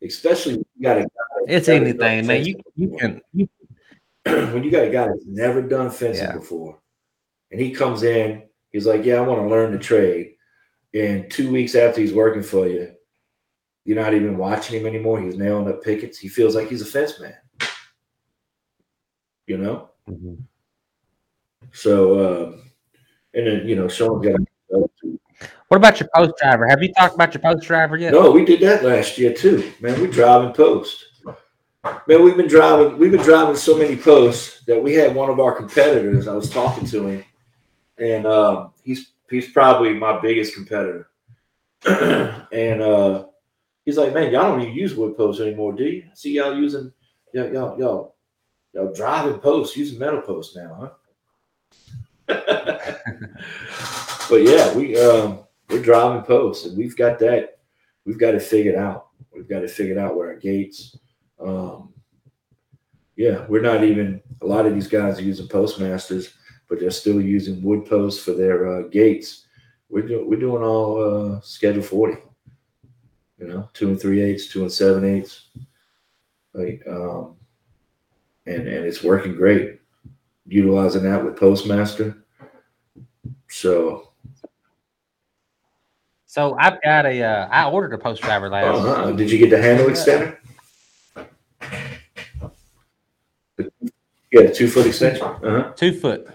[0.03, 1.07] Especially when you got a guy
[1.47, 2.45] it's anything, man.
[2.45, 3.49] You you can you,
[4.25, 6.33] when you got a guy that's never done fencing Yeah.
[6.33, 6.79] before,
[7.51, 10.35] and he comes in, he's like, "Yeah, I want to learn the trade."
[10.93, 12.91] And two weeks after he's working for you,
[13.85, 15.21] you're not even watching him anymore.
[15.21, 16.17] He's nailing up pickets.
[16.17, 17.35] He feels like he's a fence man.
[19.47, 19.89] You know.
[20.09, 20.37] Mhm.
[21.73, 22.71] So, um,
[23.33, 24.39] and then you know, Sean's got.
[25.71, 26.67] What about your post driver?
[26.67, 28.11] Have you talked about your post driver yet?
[28.11, 30.01] No, we did that last year too, man.
[30.01, 31.05] We driving post.
[32.07, 32.97] Man, we've been driving.
[32.97, 36.27] We've been driving so many posts that we had one of our competitors.
[36.27, 37.23] I was talking to him,
[37.97, 41.07] and um, he's he's probably my biggest competitor.
[41.85, 43.27] and uh,
[43.85, 46.03] he's like, "Man, y'all don't even use wood posts anymore, do you?
[46.15, 46.91] See y'all using
[47.33, 48.15] y'all y'all y'all,
[48.73, 50.91] y'all driving posts, using metal posts now,
[52.27, 52.35] huh?"
[54.29, 57.59] but yeah, we um, we're driving posts, and we've got that.
[58.05, 59.07] We've got it figured out.
[59.33, 60.97] We've got it figured out where our gates.
[61.39, 61.93] Um,
[63.15, 64.21] yeah, we're not even.
[64.41, 66.33] A lot of these guys are using Postmasters,
[66.67, 69.45] but they're still using wood posts for their uh, gates.
[69.89, 72.17] We're doing we're doing all uh, Schedule Forty.
[73.37, 75.49] You know, two and three eighths, two and seven eighths.
[76.53, 77.35] Like, um,
[78.45, 79.79] and and it's working great.
[80.47, 82.25] Utilizing that with Postmaster.
[83.49, 84.10] So
[86.31, 88.65] So I've got a uh, I ordered a post driver last.
[88.67, 89.11] Uh-huh.
[89.11, 90.37] Did you get the handle extender?
[94.31, 95.25] Yeah, two foot extension.
[95.25, 95.73] Uh-huh.
[95.75, 96.29] Two foot.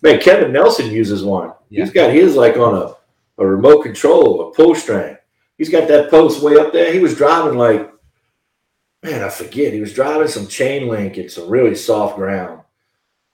[0.00, 1.54] Man, Kevin Nelson uses one.
[1.70, 1.82] Yeah.
[1.82, 5.16] He's got his like on a, a remote control, a pull string.
[5.58, 6.92] He's got that post way up there.
[6.92, 7.92] He was driving like,
[9.02, 9.72] man, I forget.
[9.72, 12.60] He was driving some chain link in some really soft ground.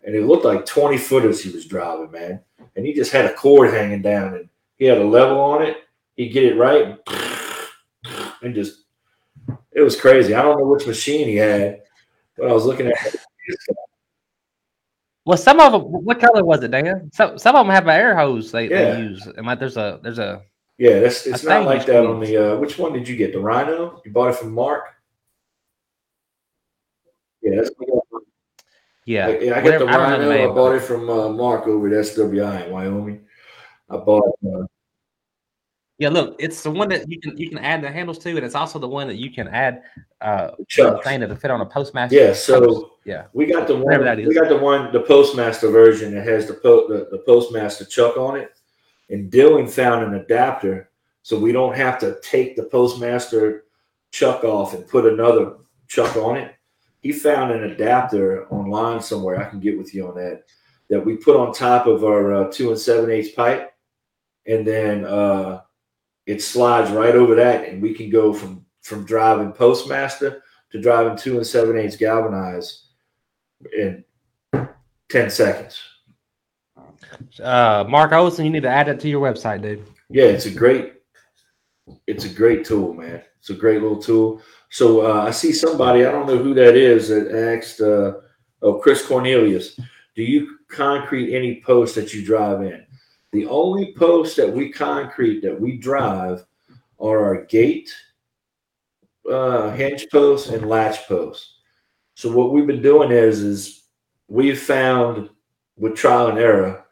[0.02, 2.40] And it looked like 20 footers he was driving, man.
[2.76, 4.48] And he just had a cord hanging down and
[4.78, 5.84] he had a level on it.
[6.18, 6.98] He'd get it right
[8.42, 8.82] and just,
[9.72, 10.34] it was crazy.
[10.34, 11.82] I don't know which machine he had,
[12.36, 12.96] but I was looking at
[15.24, 15.82] Well, some of them.
[15.82, 17.10] What color was it, Dan?
[17.14, 18.94] Some some of them have an air hose they, Yeah.
[18.94, 20.42] they use, and like there's a there's a
[20.78, 22.36] Yeah, that's it's not like that on the.
[22.36, 23.32] Uh, which one did you get?
[23.32, 24.02] The Rhino?
[24.04, 24.84] You bought it from Mark?
[27.42, 27.70] Yeah, that's.
[29.04, 29.28] yeah.
[29.28, 30.42] yeah, I got whatever- the I don't know the Rhino.
[30.42, 30.54] I name.
[30.54, 33.20] bought it from uh, Mark over at SWI in Wyoming.
[33.90, 34.36] I bought.
[34.44, 34.64] Uh,
[35.98, 38.38] Yeah, look, it's the one that you can you can add the handles to, and
[38.38, 39.82] it's also the one that you can add
[40.20, 41.02] uh Chuck.
[41.02, 42.14] thing to fit on a postmaster.
[42.16, 42.86] Yeah, so post.
[43.04, 43.98] yeah, we got the one.
[44.16, 48.16] We got the one, the Postmaster version that has the, po- the the Postmaster chuck
[48.16, 48.52] on it.
[49.10, 50.90] And Dylan found an adapter,
[51.22, 53.64] so we don't have to take the Postmaster
[54.12, 55.56] chuck off and put another
[55.88, 56.54] chuck on it.
[57.00, 59.40] He found an adapter online somewhere.
[59.40, 60.44] I can get with you on that.
[60.90, 63.72] That we put on top of our uh, two and seven eighths pipe,
[64.46, 65.62] and then uh,
[66.28, 71.16] it slides right over that, and we can go from from driving Postmaster to driving
[71.16, 72.84] two and seven eighths galvanized
[73.76, 74.04] in
[75.08, 75.80] 10 seconds.
[77.42, 79.86] uh, Mark Olson, you need to add that to your website, dude.
[80.10, 80.94] Yeah, it's a great,
[82.06, 83.22] it's a great tool, man.
[83.40, 84.42] It's a great little tool.
[84.68, 88.20] So uh, I see somebody, I don't know who that is, that asked, uh,
[88.62, 89.80] oh, Chris Cornelius,
[90.14, 92.84] do you concrete any posts that you drive in?
[93.32, 96.44] The only posts that we concrete that we drive
[96.98, 97.94] are our gate
[99.30, 101.54] uh, hinge posts and latch posts.
[102.14, 103.84] So what we've been doing is is
[104.28, 105.28] we've found
[105.76, 106.84] with trial and error,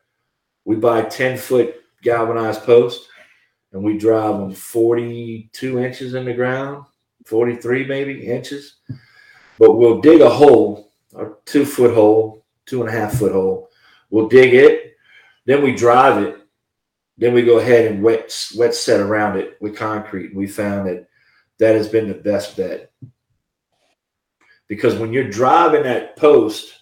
[0.64, 3.09] we buy 10 foot galvanized posts
[3.72, 6.84] and we drive them 42 inches in the ground,
[7.24, 8.76] 43 maybe inches.
[9.59, 13.70] But we'll dig a hole, a two foot hole, two and a half foot hole.
[14.11, 14.86] We'll dig it,
[15.47, 16.38] then we drive it,
[17.16, 20.28] then we go ahead and wet wet set around it with concrete.
[20.28, 21.09] And we found that
[21.59, 22.92] that has been the best bet
[24.68, 26.80] because when you're driving that post,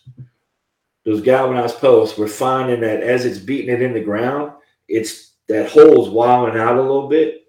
[1.04, 4.52] those galvanized posts, we're finding that as it's beating it in the ground,
[4.88, 7.42] it's that hole's wilding out a little bit.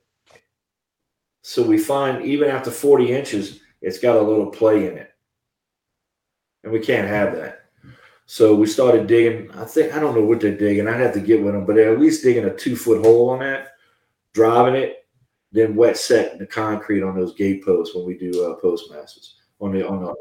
[1.41, 5.11] So we find even after 40 inches, it's got a little play in it.
[6.63, 7.64] And we can't have that.
[8.26, 9.52] So we started digging.
[9.52, 10.88] I think I don't know what they're digging.
[10.88, 13.30] I'd have to get with them, but they're at least digging a two foot hole
[13.30, 13.74] on that,
[14.34, 15.06] driving it,
[15.52, 19.72] then wet set the concrete on those gate posts when we do uh, postmasters on
[19.72, 20.16] the on the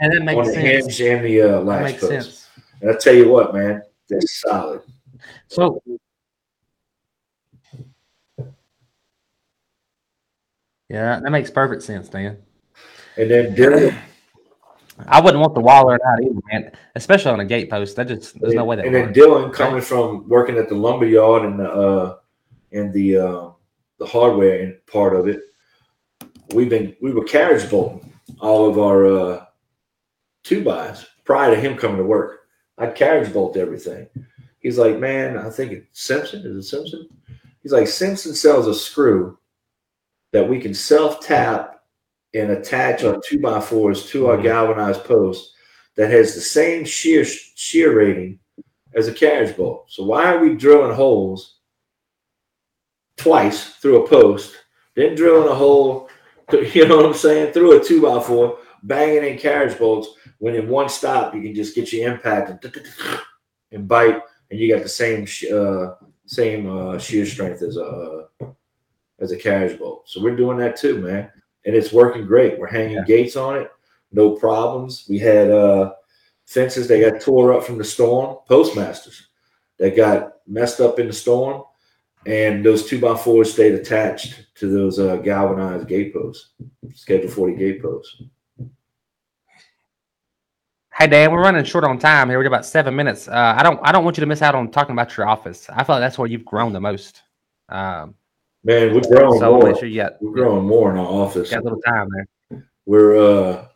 [0.00, 0.96] and that makes on the sense.
[0.96, 2.08] hinge and the uh, makes post.
[2.08, 2.48] sense.
[2.80, 4.82] And I tell you what, man, that's solid.
[5.48, 5.82] So
[10.88, 12.38] yeah, that makes perfect sense, Dan.
[13.16, 13.96] And then Dylan,
[15.06, 16.72] I wouldn't want the wall or out either, man.
[16.94, 17.96] Especially on a gate post.
[17.96, 19.12] That just there's no way that and then.
[19.12, 22.16] Dylan coming from working at the lumber yard and the uh,
[22.72, 23.50] and the uh,
[23.98, 25.42] the hardware and part of it,
[26.54, 29.44] we've been we were carriage bolting all of our uh,
[30.42, 32.40] two buys prior to him coming to work.
[32.78, 34.08] I'd carriage bolt everything.
[34.60, 36.44] He's like, man, I think it's Simpson.
[36.44, 37.08] Is it Simpson?
[37.62, 39.38] He's like, Simpson sells a screw
[40.32, 41.77] that we can self tap
[42.34, 44.42] and attach our two by fours to our Mhm.
[44.42, 45.54] galvanized post
[45.96, 48.38] that has the same shear shear rating
[48.94, 49.84] as a carriage bolt.
[49.88, 51.58] So why are we drilling holes
[53.16, 54.54] twice through a post,
[54.94, 56.08] then drilling a hole,
[56.74, 60.08] you know what I'm saying, through a two by four, banging in carriage bolts
[60.38, 62.82] when in one stop you can just get your impact and,
[63.72, 64.20] and bite,
[64.50, 65.94] and you got the same uh,
[66.26, 68.28] same uh, shear strength as a
[69.20, 70.08] as a carriage bolt.
[70.08, 71.30] So we're doing that too, man,
[71.68, 72.58] and it's working great.
[72.58, 73.04] We're hanging Yeah.
[73.04, 73.70] gates on it,
[74.10, 75.04] no problems.
[75.06, 75.92] We had uh,
[76.46, 79.28] fences that got tore up from the storm, postmasters
[79.78, 81.64] that got messed up in the storm,
[82.24, 86.52] and those two by fours stayed attached to those uh, galvanized gate posts,
[86.94, 88.22] Schedule 40 gate posts.
[90.94, 92.38] Hey Dan, we're running short on time here.
[92.38, 93.28] We got about seven minutes.
[93.28, 95.68] Uh, I don't I don't want you to miss out on talking about your office.
[95.70, 97.22] I feel like that's where you've grown the most.
[97.68, 98.14] Um,
[98.64, 99.76] Man, we're growing so more.
[99.78, 101.50] sure you got, We're growing more in our office.
[101.50, 102.64] got a little time there.
[102.86, 103.66] We're uh,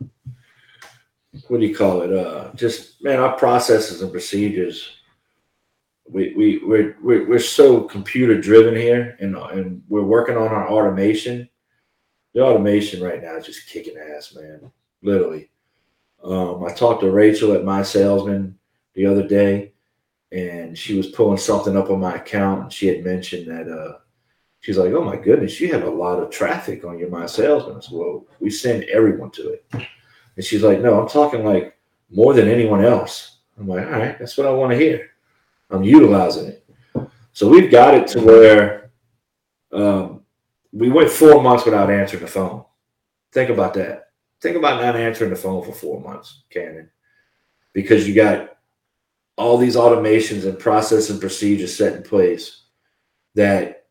[1.47, 2.13] what do you call it?
[2.13, 4.97] Uh, just man, our processes and procedures.
[6.09, 10.67] We we we're we're, we're so computer driven here, and and we're working on our
[10.69, 11.49] automation.
[12.33, 14.71] The automation right now is just kicking ass, man.
[15.01, 15.49] Literally.
[16.23, 18.53] Um, I talked to Rachel at MySalesman
[18.93, 19.73] the other day,
[20.31, 23.97] and she was pulling something up on my account, and she had mentioned that uh,
[24.63, 27.79] she's like, "Oh my goodness, you have a lot of traffic on your MySalesman." I
[27.81, 31.77] said, "Well, we send everyone to it," and she's like, "No, I'm talking like
[32.09, 35.11] more than anyone else." I'm like, "All right, that's what I want to hear.
[35.69, 36.65] I'm utilizing it."
[37.33, 38.91] So we've got it to where
[39.73, 40.21] um,
[40.71, 42.63] we went four months without answering the phone.
[43.33, 44.11] Think about that.
[44.39, 46.89] Think about not answering the phone for four months, Cannon,
[47.73, 48.57] because you got
[49.35, 52.61] all these automations and process and procedures set in place
[53.35, 53.82] that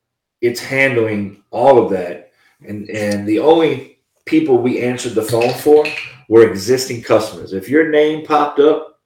[0.42, 2.32] it's handling all of that.
[2.66, 5.86] And and the only people we answered the phone for
[6.28, 7.52] were existing customers.
[7.52, 9.00] If your name popped up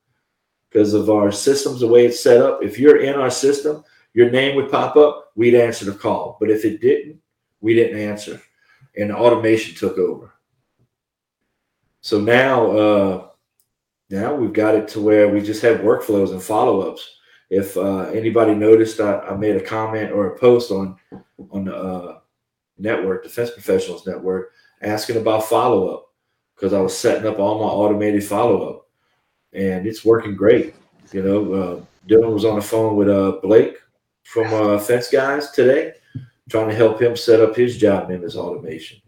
[0.69, 4.31] because of our systems, the way it's set up, if you're in our system, your
[4.31, 6.37] name would pop up, we'd answer the call.
[6.41, 7.21] But if it didn't,
[7.61, 8.43] we didn't answer.
[8.97, 10.33] And automation took over.
[12.01, 13.29] So now, uh,
[14.11, 17.16] now we've got it to where we just have workflows and follow-ups.
[17.49, 20.97] If uh, anybody noticed, I, I made a comment or a post on
[21.51, 22.19] on the uh,
[22.79, 26.11] network, the Fence Professionals Network, asking about follow-up
[26.55, 28.89] because I was setting up all my automated follow-up,
[29.53, 30.75] and it's working great.
[31.13, 33.77] You know, uh, Dylan was on the phone with uh, Blake
[34.25, 35.93] from uh, Fence Guys today,
[36.49, 38.99] trying to help him set up his job in his automation,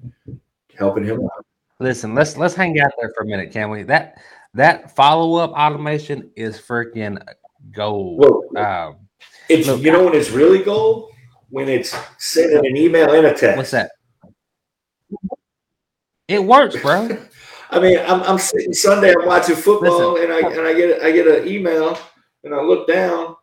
[0.77, 1.45] helping him out.
[1.81, 3.83] Listen, let's let's hang out there for a minute, can we?
[3.83, 4.19] That
[4.55, 7.21] that follow up automation is freaking
[7.73, 8.19] gold.
[8.19, 8.97] Well, Um,
[9.49, 11.11] It's Look, you know when it's really gold
[11.51, 13.57] when it's sending an email and a text.
[13.57, 13.91] what's that?
[16.29, 17.09] It works, bro.
[17.71, 21.11] I mean, I'm, I'm sitting Sunday, I'm watching football, and I and I get I
[21.11, 21.99] get an email,
[22.45, 23.37] and I look down,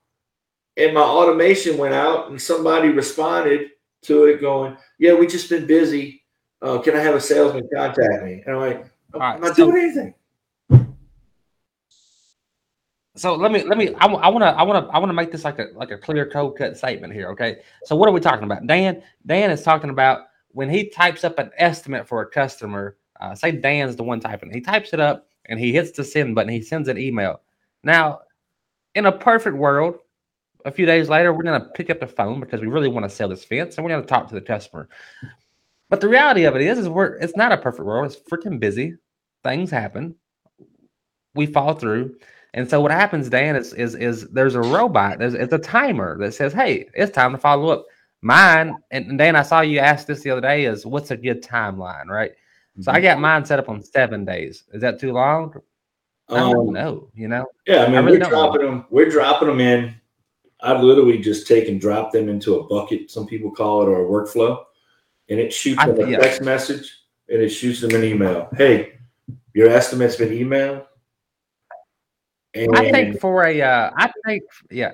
[0.77, 3.69] and my automation went out, and somebody responded
[4.03, 6.23] to it, going, "Yeah, we just been busy.
[6.61, 9.69] Uh, can I have a salesman contact me?" And I'm like, "I'm right, not so-
[9.71, 10.13] doing anything."
[13.17, 15.31] So let me let me I want to I want to I want to make
[15.31, 17.57] this like a like a clear code cut statement here, okay?
[17.85, 18.67] So what are we talking about?
[18.67, 22.97] Dan Dan is talking about when he types up an estimate for a customer.
[23.21, 24.51] Uh, say Dan's the one typing.
[24.51, 26.51] He types it up and he hits the send button.
[26.51, 27.41] He sends an email.
[27.83, 28.21] Now,
[28.95, 29.99] in a perfect world,
[30.65, 33.15] a few days later, we're gonna pick up the phone because we really want to
[33.15, 34.89] sell this fence and we're gonna talk to the customer.
[35.89, 38.11] But the reality of it is, is we're it's not a perfect world.
[38.11, 38.95] It's freaking busy.
[39.45, 40.15] Things happen.
[41.33, 42.15] We fall through.
[42.55, 46.17] And so what happens, Dan, is is is there's a robot, there's it's a timer
[46.19, 47.85] that says, Hey, it's time to follow up.
[48.21, 51.43] Mine, and Dan, I saw you ask this the other day, is what's a good
[51.43, 52.31] timeline, right?
[52.81, 54.63] So I got mine set up on seven days.
[54.73, 55.53] Is that too long?
[56.29, 57.45] I don't Um, know, you know.
[57.67, 58.37] Yeah, I mean, I really we're don't know.
[58.51, 58.85] dropping them.
[58.89, 59.93] We're dropping them in.
[60.61, 63.11] I literally just take and drop them into a bucket.
[63.11, 64.63] Some people call it or a workflow,
[65.29, 66.17] and it shoots I- them a yeah.
[66.19, 66.91] text message
[67.29, 68.47] and it shoots them an email.
[68.57, 68.93] Hey,
[69.53, 70.85] your estimate's been emailed.
[72.55, 74.93] And I think for a uh I think yeah,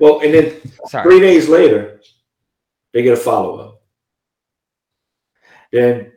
[0.00, 1.04] well, and then sorry.
[1.04, 2.00] three days later,
[2.92, 3.82] they get a follow up.
[5.72, 6.12] Then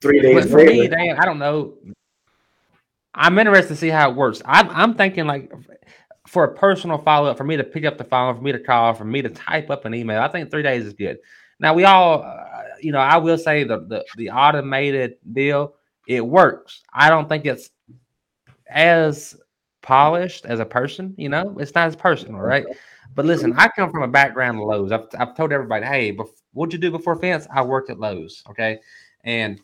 [0.00, 1.74] three days But for me, later, Dan, I don't know.
[3.14, 4.40] I'm interested to see how it works.
[4.44, 5.52] I'm, I'm thinking like
[6.28, 8.60] for a personal follow up, for me to pick up the phone, for me to
[8.60, 10.20] call, for me to type up an email.
[10.20, 11.18] I think three days is good.
[11.58, 15.74] Now we all, uh, you know, I will say the, the the automated deal
[16.06, 16.82] it works.
[16.92, 17.70] I don't think it's
[18.68, 19.36] as
[19.82, 21.14] polished as a person.
[21.16, 22.64] You know, it's not as personal, right?
[23.14, 24.92] But listen, I come from a background of Lowe's.
[24.92, 27.46] I've, I've told everybody, hey, bef- what'd you do before fence?
[27.52, 28.42] I worked at Lowe's.
[28.50, 28.78] Okay,
[29.24, 29.58] and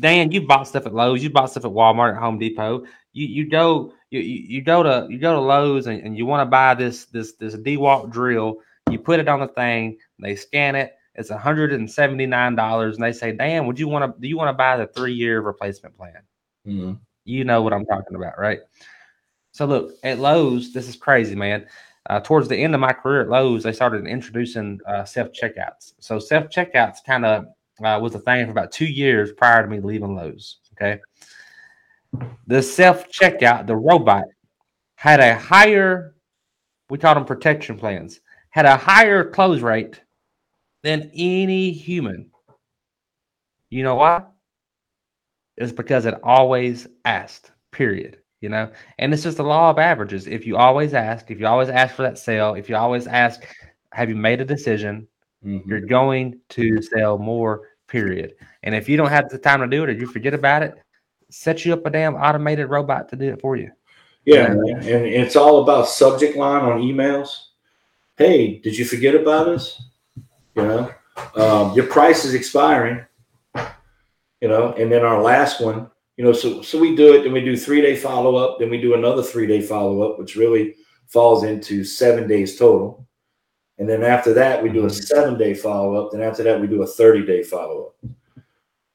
[0.00, 2.84] Dan, you bought stuff at Lowe's, you bought stuff at Walmart, at Home Depot.
[3.12, 6.44] You you go you you, go to you go to Lowe's and, and you want
[6.46, 8.56] to buy this this this DeWalt drill.
[8.90, 10.94] You put it on the thing, they scan it.
[11.16, 14.76] It's $179, and they say, Dan, would you want to do you want to buy
[14.76, 16.22] the three-year replacement plan?
[16.66, 16.98] Mhm.
[17.24, 18.60] You know what I'm talking about, right?
[19.52, 20.72] So look at Lowe's.
[20.72, 21.66] This is crazy, man.
[22.10, 25.94] Uh, towards the end of my career at Lowe's, they started introducing uh, self checkouts.
[26.00, 27.46] So self checkouts kind of
[27.82, 30.58] uh, was a thing for about two years prior to me leaving Lowe's.
[30.72, 31.00] Okay,
[32.46, 34.24] the self checkout, the robot,
[34.96, 36.14] had a higher,
[36.90, 38.20] we call them protection plans,
[38.50, 40.00] had a higher close rate
[40.82, 42.30] than any human.
[43.70, 44.24] You know why?
[45.56, 48.18] It's because it always asked, period.
[48.40, 50.26] You know, and it's just the law of averages.
[50.26, 53.42] If you always ask, if you always ask for that sale, if you always ask,
[53.92, 55.08] have you made a decision?
[55.42, 55.66] Mhm.
[55.66, 58.34] You're going to sell more, period.
[58.62, 60.74] And if you don't have the time to do it or you forget about it,
[61.30, 63.70] set you up a damn automated robot to do it for you.
[64.26, 67.28] Yeah, and it's all about subject line on emails.
[68.16, 69.82] Hey, did you forget about us?
[70.54, 70.90] You know,
[71.36, 73.04] um, your price is expiring.
[74.44, 77.32] You know, and then our last one, you know, so so we do it, then
[77.32, 80.36] we do three day follow up, then we do another three day follow up, which
[80.36, 80.74] really
[81.06, 83.08] falls into seven days total.
[83.78, 85.02] And then after that, we do a Mhm.
[85.06, 86.12] seven day follow up.
[86.12, 88.10] Then after that, we do a 30 day follow up.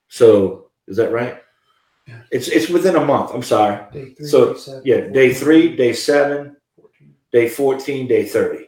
[0.08, 1.42] So is that right?
[2.08, 2.22] Yeah.
[2.30, 3.32] It's it's within a month.
[3.34, 3.78] I'm sorry.
[3.92, 7.16] Day three, So, day seven, Yeah, day three, day seven, 14.
[7.32, 8.68] day 14, day 30.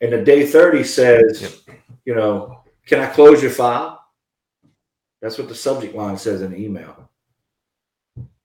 [0.00, 1.64] And the day 30 says,
[2.04, 3.98] you know, can I close your file?
[5.22, 7.08] That's what the subject line says in the email.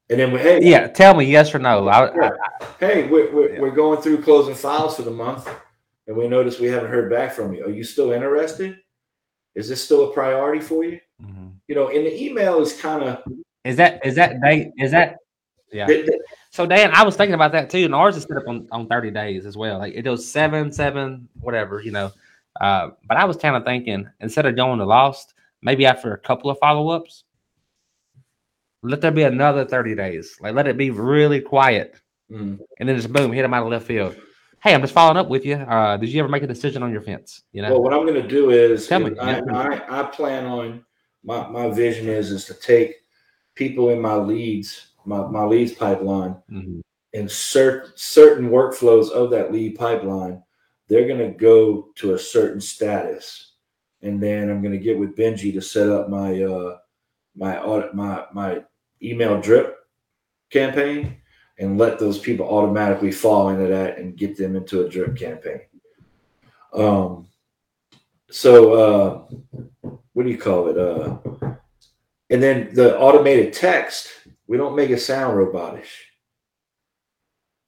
[0.09, 1.87] And then we, hey, Yeah, tell me yes or no.
[1.87, 2.31] I, I,
[2.79, 3.59] hey, we're, we're, Yeah.
[3.59, 5.49] we're going through closing files for the month,
[6.07, 7.65] and we notice we haven't heard back from you.
[7.65, 8.77] Are you still interested?
[9.55, 10.99] Is this still a priority for you?
[11.21, 11.53] Mhm.
[11.67, 13.23] You know, and the email is kind of
[13.65, 14.69] Is that is that date?
[14.77, 15.17] Is that
[15.73, 15.87] yeah?
[16.51, 18.87] So Dan, I was thinking about that too, and ours is set up on, on
[18.87, 19.79] 30 days as well.
[19.79, 22.11] Like it goes seven, seven, whatever, you know.
[22.61, 26.17] Uh, but I was kind of thinking instead of going to lost, maybe after a
[26.17, 27.23] couple of follow-ups,
[28.83, 30.37] let there be another 30 days.
[30.39, 31.99] Like let it be really quiet.
[32.31, 32.59] Mm.
[32.79, 34.15] And then just boom, hit them out of left field.
[34.63, 35.55] Hey, I'm just following up with you.
[35.55, 37.43] Uh, did you ever make a decision on your fence?
[37.51, 39.17] You know, Well, what I'm going to do is, Tell me.
[39.19, 40.83] I, I, I plan on
[41.23, 42.95] my, my vision is is to take
[43.55, 46.81] people in my leads, my, my leads pipeline, Mhm.
[47.13, 50.41] and certain certain workflows of that lead pipeline.
[50.87, 53.46] They're going to go to a certain status,
[54.01, 56.77] and then I'm to get with Benji to set up my uh,
[57.35, 58.63] my audit my my
[59.01, 59.77] email drip
[60.49, 61.17] campaign
[61.59, 65.61] and let those people automatically fall into that and get them into a drip campaign.
[66.73, 67.27] Um,
[68.29, 70.77] so uh, what do you call it?
[70.77, 71.17] Uh,
[72.29, 74.09] and then the automated text,
[74.47, 75.87] we don't make it sound robotish.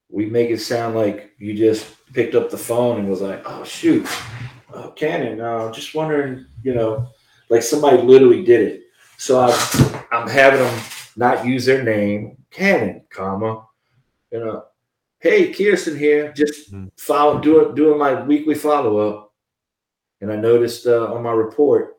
[0.09, 3.63] we make it sound like you just picked up the phone and was like, "Oh
[3.63, 4.07] shoot,
[4.73, 7.07] oh, Cannon, uh, just wondering, you know,
[7.49, 8.83] like somebody literally did it."
[9.17, 10.83] So I'm I'm having them
[11.15, 13.67] not use their name, Cannon, comma,
[14.31, 14.65] you know,
[15.19, 16.91] hey, Kirsten here, just Mhm.
[16.97, 19.33] follow doing doing my weekly follow up,
[20.21, 21.97] and I noticed uh, on my report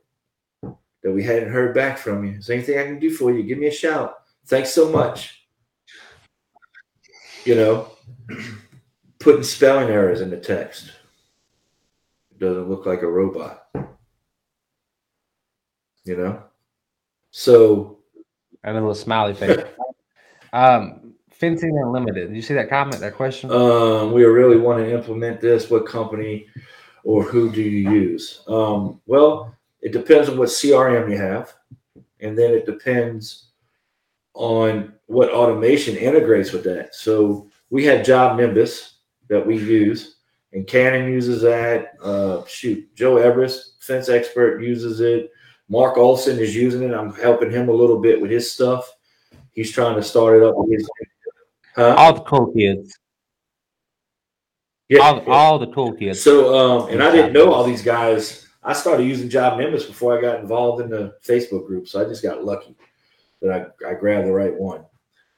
[0.62, 2.33] that we hadn't heard back from you.
[2.39, 3.43] Is there anything I can do for you?
[3.43, 4.18] Give me a shout.
[4.47, 5.47] Thanks so much.
[7.45, 7.89] You know,
[9.18, 10.91] putting spelling errors in the text.
[12.41, 13.66] Doesn't look like a robot.
[16.05, 16.43] You know?
[17.30, 17.99] So
[18.64, 19.61] And a little smiley face.
[20.53, 22.28] um, fencing unlimited.
[22.28, 22.99] Did you see that comment?
[23.01, 23.51] That question?
[23.53, 25.70] um, we really want to implement this.
[25.70, 26.47] What company
[27.05, 28.43] or who do you use?
[28.49, 31.53] Um, well, it depends on what CRM you have,
[32.20, 33.51] and then it depends
[34.34, 36.95] on what automation integrates with that.
[36.95, 38.95] So we have Job Nimbus
[39.28, 40.16] that we use,
[40.53, 41.92] and Cannon uses that.
[42.03, 45.30] Uh, shoot, Joe Everest, fence expert, uses it.
[45.68, 46.92] Mark Olson is using it.
[46.92, 48.90] I'm helping him a little bit with his stuff.
[49.53, 50.88] He's trying to start it up with his.
[51.76, 51.94] Huh?
[51.96, 52.98] all the cool kids.
[54.88, 54.98] Yeah.
[55.01, 56.20] All, all the cool kids.
[56.20, 58.48] So, um, and I didn't know all these guys.
[58.62, 61.86] I started using Job Nimbus before I got involved in the Facebook group.
[61.86, 62.76] So I just got lucky
[63.40, 64.84] that I, I grabbed the right one.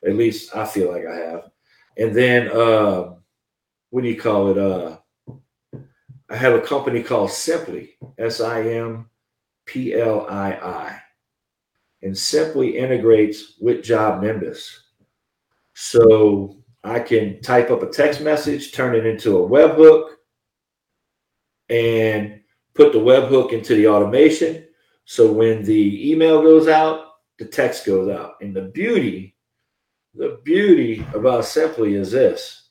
[0.04, 1.50] At least I feel like I have.
[1.98, 3.14] And then, uh,
[3.90, 4.58] what do you call it?
[4.58, 4.96] Uh,
[6.32, 9.10] I have a company called Simply, S I M
[9.66, 11.02] P L I I.
[12.00, 14.80] And Simply integrates with Job Nimbus.
[15.74, 20.12] So I can type up a text message, turn it into a webhook,
[21.68, 22.40] and
[22.74, 24.66] put the webhook into the automation.
[25.04, 27.08] So when the email goes out,
[27.38, 28.36] the text goes out.
[28.40, 29.36] And the beauty,
[30.14, 32.61] the beauty about Simply is this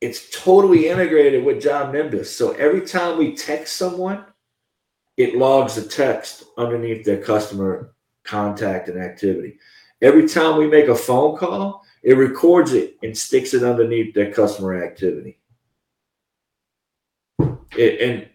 [0.00, 2.34] it's totally integrated with Job Nimbus.
[2.34, 4.24] So every time we text someone,
[5.16, 7.94] it logs the text underneath their customer
[8.24, 9.58] contact and activity.
[10.02, 14.32] Every time we make a phone call, it records it and sticks it underneath their
[14.32, 15.38] customer activity.
[17.76, 18.28] It, and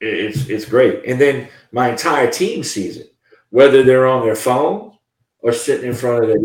[0.00, 1.04] it's it's great.
[1.06, 3.14] And then my entire team sees it,
[3.50, 4.98] whether they're on their phone
[5.38, 6.38] or sitting in front of their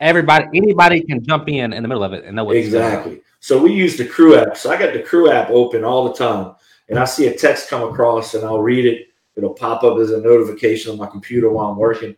[0.00, 3.20] Everybody, anybody can jump in in the middle of it and know what exactly.
[3.40, 4.56] So we use the Crew app.
[4.56, 6.54] So I got the Crew app open all the time,
[6.88, 9.08] and I see a text come across, and I'll read it.
[9.36, 12.16] It'll pop up as a notification on my computer while I'm working,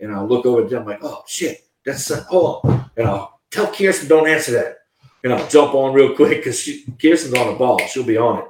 [0.00, 3.40] and I'll look over at them like, "Oh shit, that's uh, hold on," and I'll
[3.50, 4.78] tell Kirsten don't answer that,
[5.24, 6.68] and I'll jump on real quick because
[7.00, 7.78] Kirsten's on the ball.
[7.86, 8.44] She'll be on it.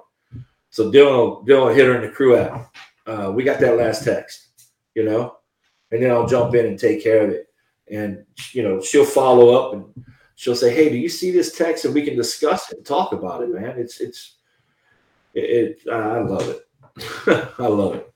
[0.71, 2.75] So Dylan will, Dylan will hit her in the Crew app.
[3.07, 4.49] Uh, we got that last text,
[4.95, 5.37] you know,
[5.91, 7.52] and then I'll jump in and take care of it,
[7.93, 11.85] and you know she'll follow up and she'll say, "Hey, do you see this text?"
[11.85, 13.79] And we can discuss it and talk about it, man.
[13.79, 14.37] It's it's
[15.35, 15.81] it.
[15.87, 16.69] it I love it.
[17.59, 18.09] I love it.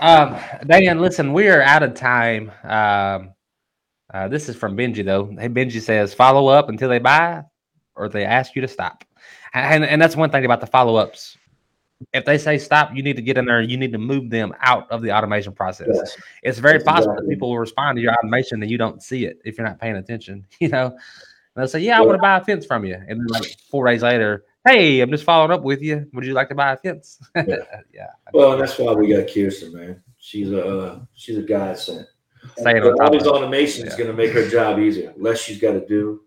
[0.00, 0.36] Um,
[0.66, 2.50] Dan, listen, we are out of time.
[2.64, 3.34] Um,
[4.12, 5.34] uh, this is from Benji though.
[5.38, 7.42] Hey, Benji says, follow up until they buy,
[7.96, 9.04] or they ask you to stop.
[9.54, 11.36] And and that's one thing about the follow ups.
[12.12, 13.62] If they say stop, you need to get in there.
[13.62, 15.88] You need to move them out of the automation process.
[15.92, 16.16] Yes.
[16.42, 17.26] It's very That's possible exactly.
[17.26, 19.80] that people will respond to your automation and you don't see it if you're not
[19.80, 20.46] paying attention.
[20.60, 20.96] You know, and
[21.62, 23.86] they'll say, "Yeah, I want to buy a fence from you," and then like four
[23.86, 26.06] days later, "Hey, I'm just following up with you.
[26.12, 27.56] Would you like to buy a fence?" Yeah.
[27.92, 28.06] yeah.
[28.32, 30.02] Well, and that's why we got Kirsten, man.
[30.18, 32.06] She's a uh, she's a godsend.
[32.58, 34.04] Staying on All these automation is Yeah.
[34.04, 35.14] going to make her job easier.
[35.16, 36.22] Less she's got to do.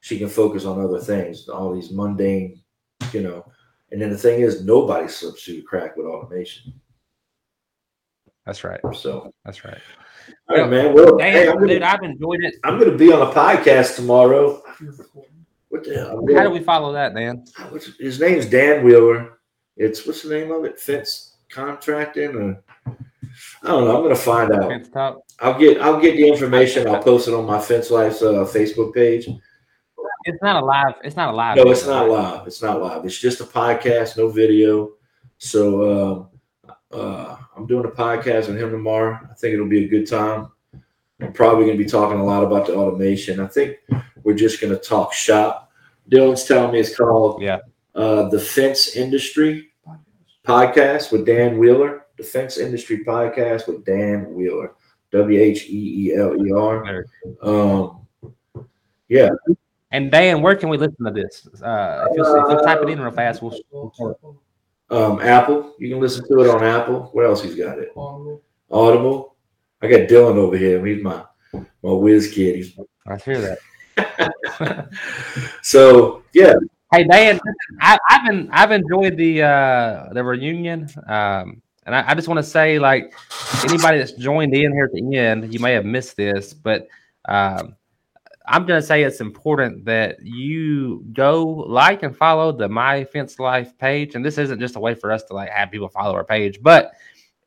[0.00, 1.48] She can focus on other things.
[1.48, 2.60] All these mundane,
[3.12, 3.44] you know.
[3.90, 6.74] And then the thing is, nobody slips through the crack with automation.
[8.44, 8.80] That's right.
[8.94, 9.78] So, That's right.
[10.48, 10.94] all right, man.
[10.94, 12.54] Well, Dan, hey, I'm dude, gonna, I've enjoyed it.
[12.64, 14.62] I'm gonna be on a podcast tomorrow.
[15.68, 16.26] What the hell?
[16.34, 17.14] How do we follow that?
[17.70, 19.38] What's, his name's Dan Wheeler.
[19.76, 20.80] It's what's the name of it?
[20.80, 22.62] Fence contracting or
[23.62, 23.96] I don't know.
[23.96, 25.22] I'm gonna find out.
[25.40, 26.88] I'll get I'll get the information.
[26.88, 29.28] I'll post it on my Fence Life's uh, Facebook page.
[30.24, 30.94] It's not a live.
[31.04, 31.56] It's not a live.
[31.56, 32.46] No, it's not live.
[32.46, 33.04] It's not live.
[33.04, 34.92] It's just a podcast, no video.
[35.38, 36.28] So
[36.92, 39.18] um, uh, I'm doing a podcast with him tomorrow.
[39.30, 40.50] I think it'll be a good time.
[41.20, 43.40] I'm probably going to be talking a lot about the automation.
[43.40, 43.76] I think
[44.22, 45.70] we're just going to talk shop.
[46.10, 47.58] Dylan's telling me it's called Yeah.
[47.94, 49.70] uh, the Fence Industry
[50.46, 52.06] Podcast with Dan Wheeler.
[52.16, 54.72] The Fence Industry Podcast with Dan Wheeler.
[55.12, 57.04] W H E E L E R.
[57.42, 58.06] Um,
[59.08, 59.30] yeah,
[59.90, 61.46] And Dan, where can we listen to this?
[61.62, 63.58] Uh, if you'll, if you'll type it in real fast, we'll.
[64.90, 65.74] um, Apple.
[65.78, 67.08] You can listen to it on Apple.
[67.12, 67.92] What else he's got it?
[67.96, 69.36] Audible.
[69.80, 70.84] I got Dylan over here.
[70.84, 71.24] He's my
[71.54, 72.56] my whiz kid.
[72.56, 73.58] He's I hear
[73.96, 74.88] that.
[75.62, 76.54] so yeah,
[76.90, 77.38] Hey Dan,
[77.82, 82.38] I, have been I've enjoyed the uh, the reunion, um, and I, I just want
[82.38, 83.12] to say, like
[83.62, 86.88] anybody that's joined in here at the end, you may have missed this, but
[87.28, 87.76] um,
[88.48, 93.38] I'm going to say it's important that you go like and follow the My Fence
[93.38, 96.14] Life page, and this isn't just a way for us to like have people follow
[96.14, 96.92] our page, but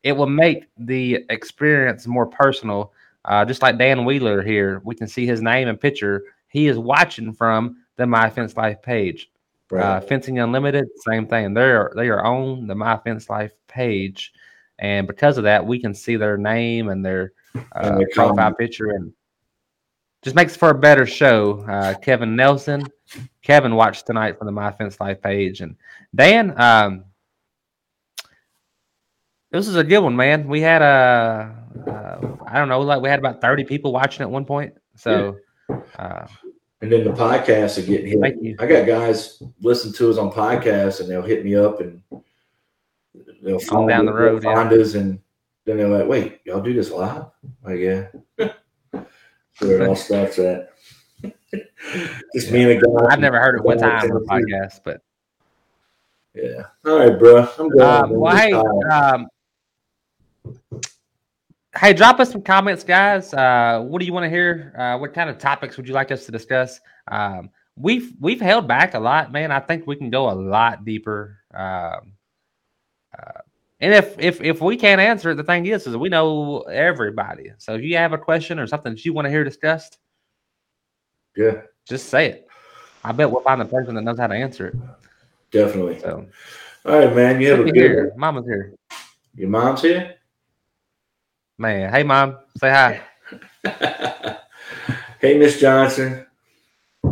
[0.04, 2.92] it will make the experience more personal.
[3.24, 6.22] Uh, just like Dan Wheeler here, we can see his name and picture.
[6.48, 9.28] He is watching from the My Fence Life page.
[9.70, 9.82] Right.
[9.82, 11.54] Uh, Fencing Unlimited, same thing.
[11.54, 14.32] They're they are on the My Fence Life page,
[14.78, 18.90] and because of that, we can see their name and their uh, and profile picture,
[18.90, 19.12] and
[20.22, 21.64] just makes for a better show.
[21.68, 22.86] Uh, Kevin Nelson,
[23.42, 25.76] Kevin watched tonight from the My Fence Life page, and
[26.14, 26.58] Dan.
[26.60, 27.04] Um,
[29.50, 30.48] this is a good one, man.
[30.48, 31.54] We had a,
[31.86, 34.74] uh, I don't know, like we had about thirty people watching at one point.
[34.96, 35.36] So,
[35.98, 36.26] uh,
[36.80, 38.56] and then the podcasts are getting hit.
[38.58, 42.02] I got guys listen to us on podcasts and they'll hit me up and
[43.42, 44.78] they'll find down the road, find yeah.
[44.78, 45.18] us, and
[45.66, 47.26] then they're like, "Wait, y'all do this live?"
[47.62, 48.06] Like, yeah.
[49.58, 50.70] Where it all starts at.
[52.34, 53.06] Just me and a guy.
[53.10, 55.02] I've never heard it one time on a podcast, but
[56.34, 56.66] yeah.
[56.86, 57.48] All right, bro.
[57.58, 57.82] I'm going.
[57.82, 59.28] Um, well, hey, um,
[61.74, 63.32] Hey, drop us some comments, guys.
[63.32, 64.74] Uh, what do you want to hear?
[64.76, 66.80] Uh, what kind of topics would you like us to discuss?
[67.10, 69.50] Um, we've we've held back a lot, man.
[69.50, 71.38] I think we can go a lot deeper.
[71.54, 72.12] Um,
[73.18, 73.40] uh,
[73.82, 77.50] and if if if we can't answer it, the thing is, is we know everybody.
[77.58, 79.98] So if you have a question or something that you want to hear discussed,
[81.36, 82.48] yeah, just say it.
[83.02, 84.76] I bet we'll find the person that knows how to answer it.
[85.50, 85.98] Definitely.
[85.98, 86.24] So,
[86.86, 87.40] all right, man.
[87.40, 87.74] You have a good.
[87.74, 88.12] Here.
[88.16, 88.72] Mama's here.
[89.34, 90.14] Your mom's here.
[91.58, 93.02] Man, hey mom, say hi.
[95.20, 96.24] hey, Miss Johnson.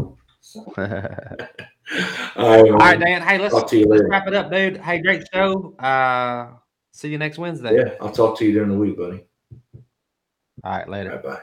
[2.36, 3.20] All right, All right, Dan.
[3.20, 4.76] Hey, let's, let's wrap it up, dude.
[4.76, 5.74] Hey, great show.
[5.76, 6.52] Uh,
[7.00, 7.76] see you next Wednesday.
[7.76, 9.24] Yeah, I'll talk to you during the week, buddy.
[10.62, 11.16] All right, later.
[11.16, 11.40] Bye bye.